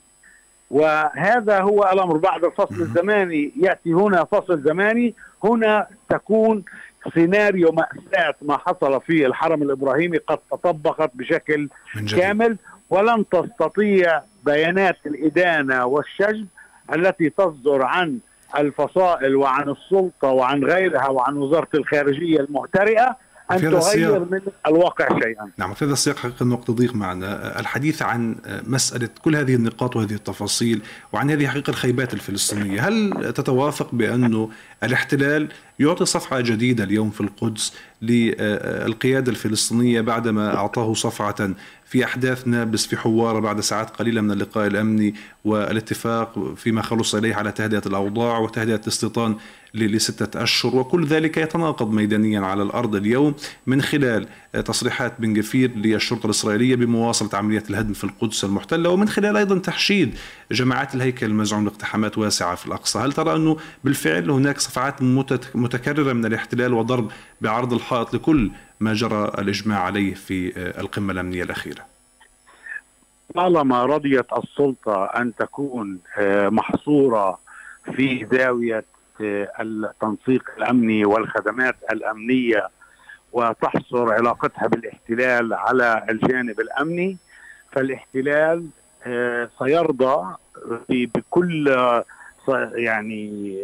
وهذا 0.70 1.60
هو 1.60 1.90
الأمر. 1.92 2.16
بعد 2.16 2.44
الفصل 2.44 2.74
الزماني 2.74 3.52
يأتي 3.56 3.92
هنا 3.92 4.24
فصل 4.24 4.60
زماني. 4.60 5.14
هنا 5.44 5.86
تكون 6.08 6.64
سيناريو 7.14 7.72
مأساة 7.72 8.34
ما 8.42 8.56
حصل 8.56 9.00
في 9.00 9.26
الحرم 9.26 9.62
الإبراهيمي 9.62 10.18
قد 10.18 10.38
تطبقت 10.50 11.10
بشكل 11.14 11.68
كامل 12.16 12.56
ولن 12.90 13.24
تستطيع 13.28 14.22
بيانات 14.44 14.96
الإدانة 15.06 15.86
والشجب 15.86 16.46
التي 16.94 17.30
تصدر 17.30 17.82
عن 17.82 18.18
الفصائل 18.58 19.36
وعن 19.36 19.70
السلطة 19.70 20.28
وعن 20.28 20.64
غيرها 20.64 21.08
وعن 21.08 21.36
وزارة 21.36 21.68
الخارجية 21.74 22.40
المهترئة. 22.40 23.16
أن 23.52 23.60
تغير 23.60 24.18
من 24.20 24.40
الواقع 24.66 25.08
شيئا. 25.18 25.50
نعم 25.58 25.74
في 25.74 25.84
هذا 25.84 25.92
السياق 25.92 26.16
حقيقة 26.16 26.42
الوقت 26.42 26.70
ضيق 26.70 26.94
معنا. 26.94 27.60
الحديث 27.60 28.02
عن 28.02 28.36
مسألة 28.66 29.08
كل 29.22 29.36
هذه 29.36 29.54
النقاط 29.54 29.96
وهذه 29.96 30.14
التفاصيل 30.14 30.82
وعن 31.12 31.30
هذه 31.30 31.46
حقيقة 31.46 31.70
الخيبات 31.70 32.14
الفلسطينية 32.14 32.88
هل 32.88 33.32
تتوافق 33.34 33.94
بأنه 33.94 34.50
الاحتلال 34.82 35.48
يعطي 35.78 36.04
صفعة 36.04 36.40
جديدة 36.40 36.84
اليوم 36.84 37.10
في 37.10 37.20
القدس 37.20 37.72
للقيادة 38.02 39.30
الفلسطينية 39.32 40.00
بعدما 40.00 40.56
أعطاه 40.56 40.94
صفعة 40.94 41.50
في 41.86 42.04
أحداث 42.04 42.48
نابلس 42.48 42.86
في 42.86 42.96
حوارة 42.96 43.40
بعد 43.40 43.60
ساعات 43.60 43.90
قليلة 43.90 44.20
من 44.20 44.30
اللقاء 44.30 44.66
الأمني 44.66 45.14
والاتفاق 45.44 46.54
فيما 46.56 46.82
خلص 46.82 47.14
إليه 47.14 47.34
على 47.34 47.52
تهدئة 47.52 47.82
الأوضاع 47.86 48.38
وتهدئة 48.38 48.80
الاستيطان 48.82 49.36
لستة 49.74 50.42
أشهر 50.42 50.76
وكل 50.76 51.04
ذلك 51.06 51.36
يتناقض 51.36 51.92
ميدانيا 51.92 52.40
على 52.40 52.62
الأرض 52.62 52.94
اليوم 52.96 53.34
من 53.66 53.82
خلال 53.82 54.26
تصريحات 54.52 55.20
بن 55.20 55.34
جفير 55.34 55.70
للشرطة 55.76 56.26
الإسرائيلية 56.26 56.76
بمواصلة 56.76 57.38
عملية 57.38 57.62
الهدم 57.70 57.92
في 57.92 58.04
القدس 58.04 58.44
المحتلة 58.44 58.90
ومن 58.90 59.08
خلال 59.08 59.36
أيضا 59.36 59.58
تحشيد 59.58 60.14
جماعات 60.52 60.94
الهيكل 60.94 61.26
المزعوم 61.26 61.64
لاقتحامات 61.64 62.18
واسعة 62.18 62.54
في 62.54 62.66
الأقصى. 62.66 62.98
هل 62.98 63.12
ترى 63.12 63.36
أنه 63.36 63.56
بالفعل 63.84 64.30
هناك 64.30 64.58
صفعات 64.58 65.02
متكررة 65.54 66.12
من 66.12 66.24
الاحتلال 66.24 66.74
وضرب 66.74 67.10
بعرض 67.40 67.72
الحائط 67.72 68.14
لكل 68.14 68.50
ما 68.80 68.94
جرى 68.94 69.32
الإجماع 69.38 69.78
عليه 69.82 70.14
في 70.14 70.52
القمة 70.80 71.12
الأمنية 71.12 71.42
الأخيرة؟ 71.42 71.90
طالما 73.34 73.84
رضيت 73.86 74.26
السلطة 74.32 75.04
أن 75.04 75.34
تكون 75.34 75.98
آه، 76.18 76.48
محصورة 76.48 77.38
في 77.96 78.26
زاوية 78.32 78.84
التنسيق 79.60 80.50
الأمني 80.58 81.04
والخدمات 81.04 81.76
الأمنية 81.92 82.68
وتحصر 83.32 84.12
علاقتها 84.12 84.66
بالاحتلال 84.66 85.54
على 85.54 86.06
الجانب 86.10 86.60
الأمني 86.60 87.16
فالاحتلال 87.72 88.66
آه، 89.06 89.48
سيرضى 89.58 90.34
بكل 90.88 91.76
يعني 92.74 93.56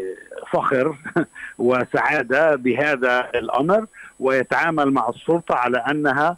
فخر 0.53 0.97
وسعادة 1.59 2.57
بهذا 2.57 3.31
الأمر 3.35 3.87
ويتعامل 4.21 4.91
مع 4.91 5.09
السلطة 5.09 5.55
على 5.55 5.79
أنها 5.79 6.37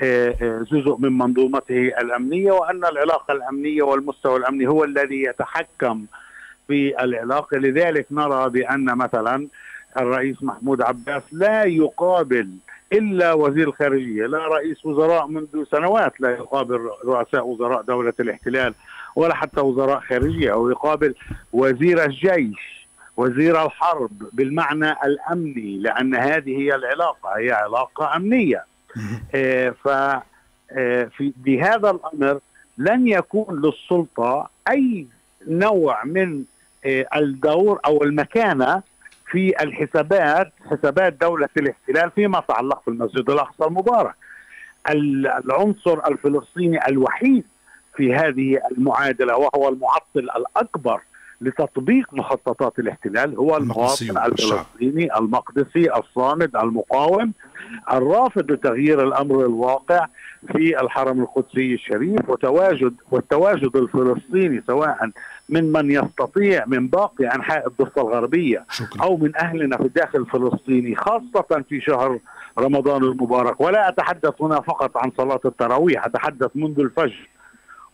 آه، 0.00 0.36
آه، 0.42 0.66
جزء 0.70 0.96
من 0.98 1.18
منظومته 1.18 1.92
الأمنية 2.00 2.52
وأن 2.52 2.84
العلاقة 2.84 3.32
الأمنية 3.32 3.82
والمستوى 3.82 4.36
الأمني 4.36 4.66
هو 4.66 4.84
الذي 4.84 5.22
يتحكم 5.22 6.04
في 6.68 7.04
العلاقة. 7.04 7.58
لذلك 7.58 8.06
نرى 8.10 8.50
بأن 8.50 8.84
مثلا 8.84 9.46
الرئيس 9.98 10.42
محمود 10.42 10.82
عباس 10.82 11.22
لا 11.32 11.64
يقابل 11.64 12.48
إلا 12.92 13.32
وزير 13.32 13.68
الخارجية 13.68 14.26
لا 14.26 14.38
رئيس 14.38 14.86
وزراء 14.86 15.26
منذ 15.26 15.64
سنوات 15.70 16.20
لا 16.20 16.30
يقابل 16.30 16.90
رؤساء 17.04 17.46
وزراء 17.46 17.82
دولة 17.82 18.12
الاحتلال 18.20 18.74
ولا 19.16 19.34
حتى 19.34 19.60
وزراء 19.60 20.00
خارجية 20.00 20.52
أو 20.52 20.70
يقابل 20.70 21.14
وزير 21.52 22.04
الجيش 22.04 22.86
وزير 23.16 23.64
الحرب 23.66 24.10
بالمعنى 24.32 24.92
الأمني 24.92 25.78
لأن 25.78 26.14
هذه 26.14 26.58
هي 26.58 26.74
العلاقة 26.74 27.38
هي 27.38 27.52
علاقة 27.52 28.16
أمنية. 28.16 28.64
آه 29.34 29.70
ف 29.70 29.88
آه 29.88 31.04
في 31.16 31.32
بهذا 31.36 31.90
الأمر 31.90 32.40
لن 32.78 33.08
يكون 33.08 33.62
للسلطة 33.62 34.50
أي 34.70 35.06
نوع 35.48 36.04
من 36.04 36.44
الدور 37.16 37.80
أو 37.86 38.02
المكانة 38.02 38.82
في 39.30 39.62
الحسابات 39.62 40.52
حسابات 40.70 41.12
دولة 41.12 41.48
الاحتلال 41.56 42.10
فيما 42.10 42.38
يتعلق 42.38 42.82
بالمسجد 42.86 43.30
الأقصى 43.30 43.64
المبارك. 43.64 44.14
العنصر 44.90 46.06
الفلسطيني 46.06 46.88
الوحيد 46.88 47.44
في 47.96 48.14
هذه 48.14 48.60
المعادلة 48.72 49.36
وهو 49.36 49.68
المعطل 49.68 50.30
الأكبر 50.36 51.00
لتطبيق 51.40 52.14
مخططات 52.14 52.78
الاحتلال 52.78 53.36
هو 53.36 53.56
المواطن 53.56 54.18
الفلسطيني 54.18 55.16
المقدسي 55.16 55.94
الصامد 55.96 56.56
المقاوم 56.56 57.32
الرافض 57.92 58.50
لتغيير 58.52 59.02
الأمر 59.08 59.40
الواقع 59.40 60.06
في 60.52 60.80
الحرم 60.80 61.20
القدسي 61.20 61.74
الشريف 61.74 62.28
وتواجد 62.28 62.94
والتواجد 63.10 63.76
الفلسطيني 63.76 64.62
سواء 64.66 65.10
من 65.48 65.72
من 65.72 65.90
يستطيع 65.90 66.64
من 66.66 66.88
باقي 66.88 67.26
أنحاء 67.34 67.66
الضفة 67.68 68.02
الغربية 68.02 68.64
شكرا. 68.70 69.02
أو 69.02 69.16
من 69.16 69.36
أهلنا 69.36 69.76
في 69.76 69.82
الداخل 69.82 70.18
الفلسطيني 70.18 70.96
خاصة 70.96 71.64
في 71.68 71.80
شهر 71.80 72.18
رمضان 72.58 73.02
المبارك. 73.04 73.60
ولا 73.60 73.88
أتحدث 73.88 74.42
هنا 74.42 74.60
فقط 74.60 74.96
عن 74.96 75.12
صلاة 75.16 75.40
التراويح 75.44 76.06
أتحدث 76.06 76.50
منذ 76.54 76.80
الفجر 76.80 77.28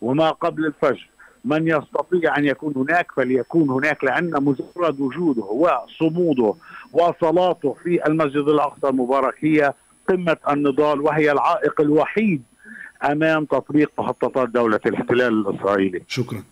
وما 0.01 0.29
قبل 0.29 0.65
الفجر. 0.65 1.09
من 1.45 1.67
يستطيع 1.67 2.37
أن 2.37 2.45
يكون 2.45 2.73
هناك 2.75 3.11
فليكون 3.11 3.69
هناك 3.69 4.03
لأن 4.03 4.31
مجرد 4.43 4.99
وجوده 4.99 5.43
وصموده 5.43 6.53
وصلاته 6.93 7.75
في 7.83 8.07
المسجد 8.07 8.47
الأقصى 8.47 8.87
المبارك 8.87 9.35
هي 9.39 9.73
قمة 10.09 10.37
النضال 10.49 11.01
وهي 11.01 11.31
العائق 11.31 11.81
الوحيد 11.81 12.43
أمام 13.03 13.45
تطبيق 13.45 13.91
مخططات 13.97 14.49
دولة 14.49 14.79
الاحتلال 14.85 15.47
الإسرائيلي. 15.47 16.01
شكرا. 16.07 16.43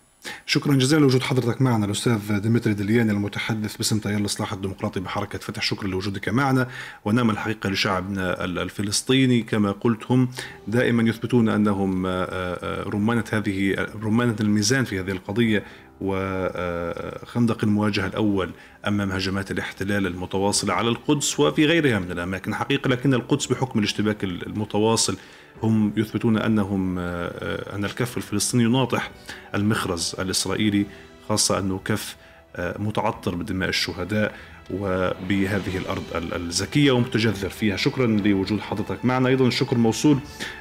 شكرا 0.46 0.76
جزيلا 0.76 1.02
لوجود 1.02 1.24
حضرتك 1.24 1.62
معنا 1.62 1.86
الأستاذ 1.86 2.40
ديمتري 2.40 2.74
دلياني 2.74 3.12
المتحدث 3.12 3.78
باسم 3.78 4.00
تيار 4.00 4.18
الإصلاح 4.18 4.54
الديمقراطي 4.54 5.00
بحركة 5.00 5.40
فتح 5.40 5.62
شكرا 5.62 5.88
لوجودك 5.88 6.30
معنا. 6.30 6.68
ونعم 7.06 7.30
الحقيقة 7.30 7.70
لشعبنا 7.70 8.46
الفلسطيني. 8.46 9.42
كما 9.42 9.72
قلت 9.72 10.04
هم 10.10 10.30
دائما 10.68 11.10
يثبتون 11.10 11.50
أنهم 11.50 12.06
آه، 12.06 12.10
آه، 12.30 12.84
رمانة 12.84 13.24
هذه 13.32 13.88
رمانة 14.04 14.36
الميزان 14.42 14.84
في 14.84 15.00
هذه 15.00 15.12
القضية 15.12 15.64
وخندق 16.02 17.64
المواجهة 17.64 18.08
الأول 18.08 18.52
أمام 18.88 19.12
هجمات 19.12 19.52
الاحتلال 19.52 20.08
المتواصلة 20.08 20.74
على 20.74 20.90
القدس 20.90 21.40
وفي 21.40 21.66
غيرها 21.66 22.00
من 22.00 22.12
الأماكن. 22.12 22.56
حقيقة 22.56 22.88
لكن 22.88 23.14
القدس 23.14 23.46
بحكم 23.46 23.80
الاشتباك 23.80 24.24
المتواصل 24.24 25.18
هم 25.64 25.94
يثبتون 25.98 26.38
أنهم 26.38 27.00
أن 27.00 27.86
الكف 27.86 28.18
الفلسطيني 28.18 28.64
يناطح 28.64 29.12
المخرز 29.56 30.16
الإسرائيلي 30.20 30.86
خاصة 31.30 31.60
أنه 31.60 31.80
كف 31.86 32.16
متعطر 32.60 33.36
بدماء 33.36 33.70
الشهداء 33.70 34.36
وبهذه 34.74 35.78
الأرض 35.78 36.04
الزكية 36.16 36.92
ومتجذر 36.92 37.50
فيها. 37.50 37.76
شكرا 37.76 38.08
لوجود 38.08 38.60
حضرتك 38.60 39.06
معنا. 39.06 39.30
أيضا 39.30 39.48
الشكر 39.48 39.78
موصول 39.78 40.18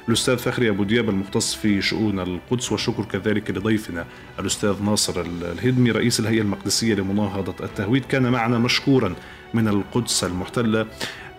للاستاذ 0.07 0.37
فخري 0.37 0.69
أبو 0.69 0.83
دياب 0.83 1.09
المختص 1.09 1.55
في 1.55 1.81
شؤون 1.81 2.19
القدس 2.19 2.71
والشكر 2.71 3.03
كذلك 3.03 3.51
لضيفنا 3.51 4.05
الأستاذ 4.39 4.83
ناصر 4.83 5.21
الهدمي 5.21 5.91
رئيس 5.91 6.19
الهيئة 6.19 6.41
المقدسية 6.41 6.93
لمناهضة 6.93 7.65
التهويد. 7.65 8.05
كان 8.05 8.31
معنا 8.31 8.57
مشكورا 8.57 9.15
من 9.53 9.67
القدس 9.67 10.23
المحتلة 10.23 10.81
آه، 10.81 10.85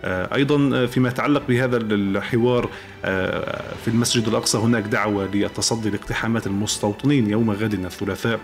أيضا 0.05 0.85
فيما 0.85 1.09
يتعلق 1.09 1.43
بهذا 1.47 1.77
الحوار 1.77 2.69
آه، 3.05 3.63
في 3.81 3.87
المسجد 3.87 4.27
الأقصى 4.27 4.57
هناك 4.57 4.83
دعوة 4.83 5.25
للتصدي 5.25 5.89
لاقتحامات 5.89 6.47
المستوطنين 6.47 7.29
يوم 7.29 7.51
غد 7.51 7.73
الثلاثاء 7.73 8.39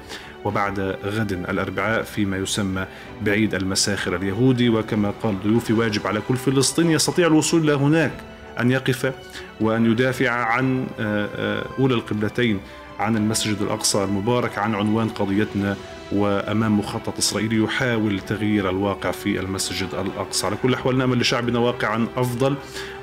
وبعد 0.45 0.79
غد 1.05 1.31
الأربعاء 1.31 2.03
فيما 2.03 2.37
يسمى 2.37 2.85
بعيد 3.21 3.55
المساخر 3.55 4.15
اليهودي. 4.15 4.69
وكما 4.69 5.13
قال 5.23 5.43
ضيوفي 5.43 5.73
واجب 5.73 6.07
على 6.07 6.21
كل 6.27 6.37
فلسطيني 6.37 6.93
يستطيع 6.93 7.27
الوصول 7.27 7.63
إلى 7.63 7.73
هناك 7.73 8.11
أن 8.59 8.71
يقف 8.71 9.13
وأن 9.61 9.91
يدافع 9.91 10.29
عن 10.29 10.87
آه، 10.99 11.65
أولى 11.79 11.93
القبلتين 11.93 12.59
عن 12.99 13.17
المسجد 13.17 13.61
الأقصى 13.61 14.03
المبارك 14.03 14.57
عن 14.57 14.75
عنوان 14.75 15.09
قضيتنا 15.09 15.77
وأمام 16.11 16.79
مخطط 16.79 17.17
اسرائيلي 17.17 17.63
يحاول 17.63 18.19
تغيير 18.19 18.69
الواقع 18.69 19.11
في 19.11 19.39
المسجد 19.39 19.89
الأقصى، 19.93 20.45
على 20.45 20.55
كل 20.63 20.69
الاحوال 20.69 20.97
نامل 20.97 21.19
لشعبنا 21.19 21.59
واقعا 21.59 22.07
أفضل 22.17 22.55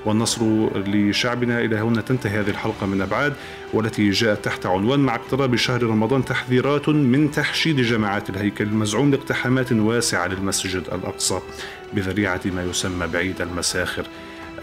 والنصر 0.04 0.42
لشعبنا 0.76 1.60
إلى 1.60 1.76
هنا. 1.76 2.00
تنتهي 2.00 2.40
هذه 2.40 2.50
الحلقة 2.50 2.86
من 2.86 3.00
أبعاد 3.00 3.32
والتي 3.72 4.10
جاءت 4.10 4.44
تحت 4.44 4.66
عنوان 4.66 5.00
مع 5.00 5.14
اقتراب 5.14 5.56
شهر 5.56 5.82
رمضان 5.82 6.24
تحذيرات 6.24 6.88
من 6.88 7.30
تحشيد 7.30 7.80
جماعات 7.80 8.30
الهيكل 8.30 8.64
المزعوم 8.64 9.10
لاقتحامات 9.10 9.72
واسعة 9.72 10.26
للمسجد 10.26 10.82
الأقصى 10.92 11.40
بذريعة 11.92 12.40
ما 12.44 12.62
يسمى 12.62 13.06
بعيد 13.06 13.40
المساخر. 13.40 14.06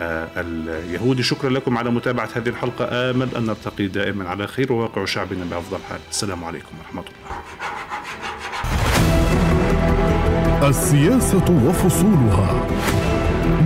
اليهودي. 0.01 1.23
شكرا 1.23 1.49
لكم 1.49 1.77
على 1.77 1.89
متابعة 1.89 2.29
هذه 2.35 2.49
الحلقة. 2.49 2.87
آمل 2.91 3.29
أن 3.37 3.45
نلتقي 3.45 3.87
دائما 3.87 4.29
على 4.29 4.47
خير 4.47 4.73
وواقع 4.73 5.05
شعبنا 5.05 5.45
بأفضل 5.51 5.77
حال. 5.89 5.99
السلام 6.11 6.43
عليكم 6.43 6.71
ورحمة 6.79 7.03
الله. 7.03 7.13
السياسة 10.69 11.65
وفصولها. 11.67 12.67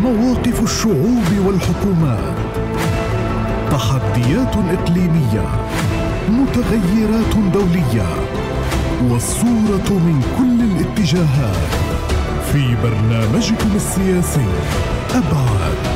مواقف 0.02 0.64
الشعوب 0.64 1.28
والحكومات. 1.46 2.38
تحديات 3.72 4.56
إقليمية. 4.80 5.46
متغيرات 6.30 7.36
دولية. 7.54 8.08
والصورة 9.04 9.90
من 9.90 10.22
كل 10.38 10.60
الاتجاهات. 10.72 11.72
في 12.54 12.76
برنامجكم 12.84 13.76
السياسي 13.76 14.48
أبعاد. 15.12 15.87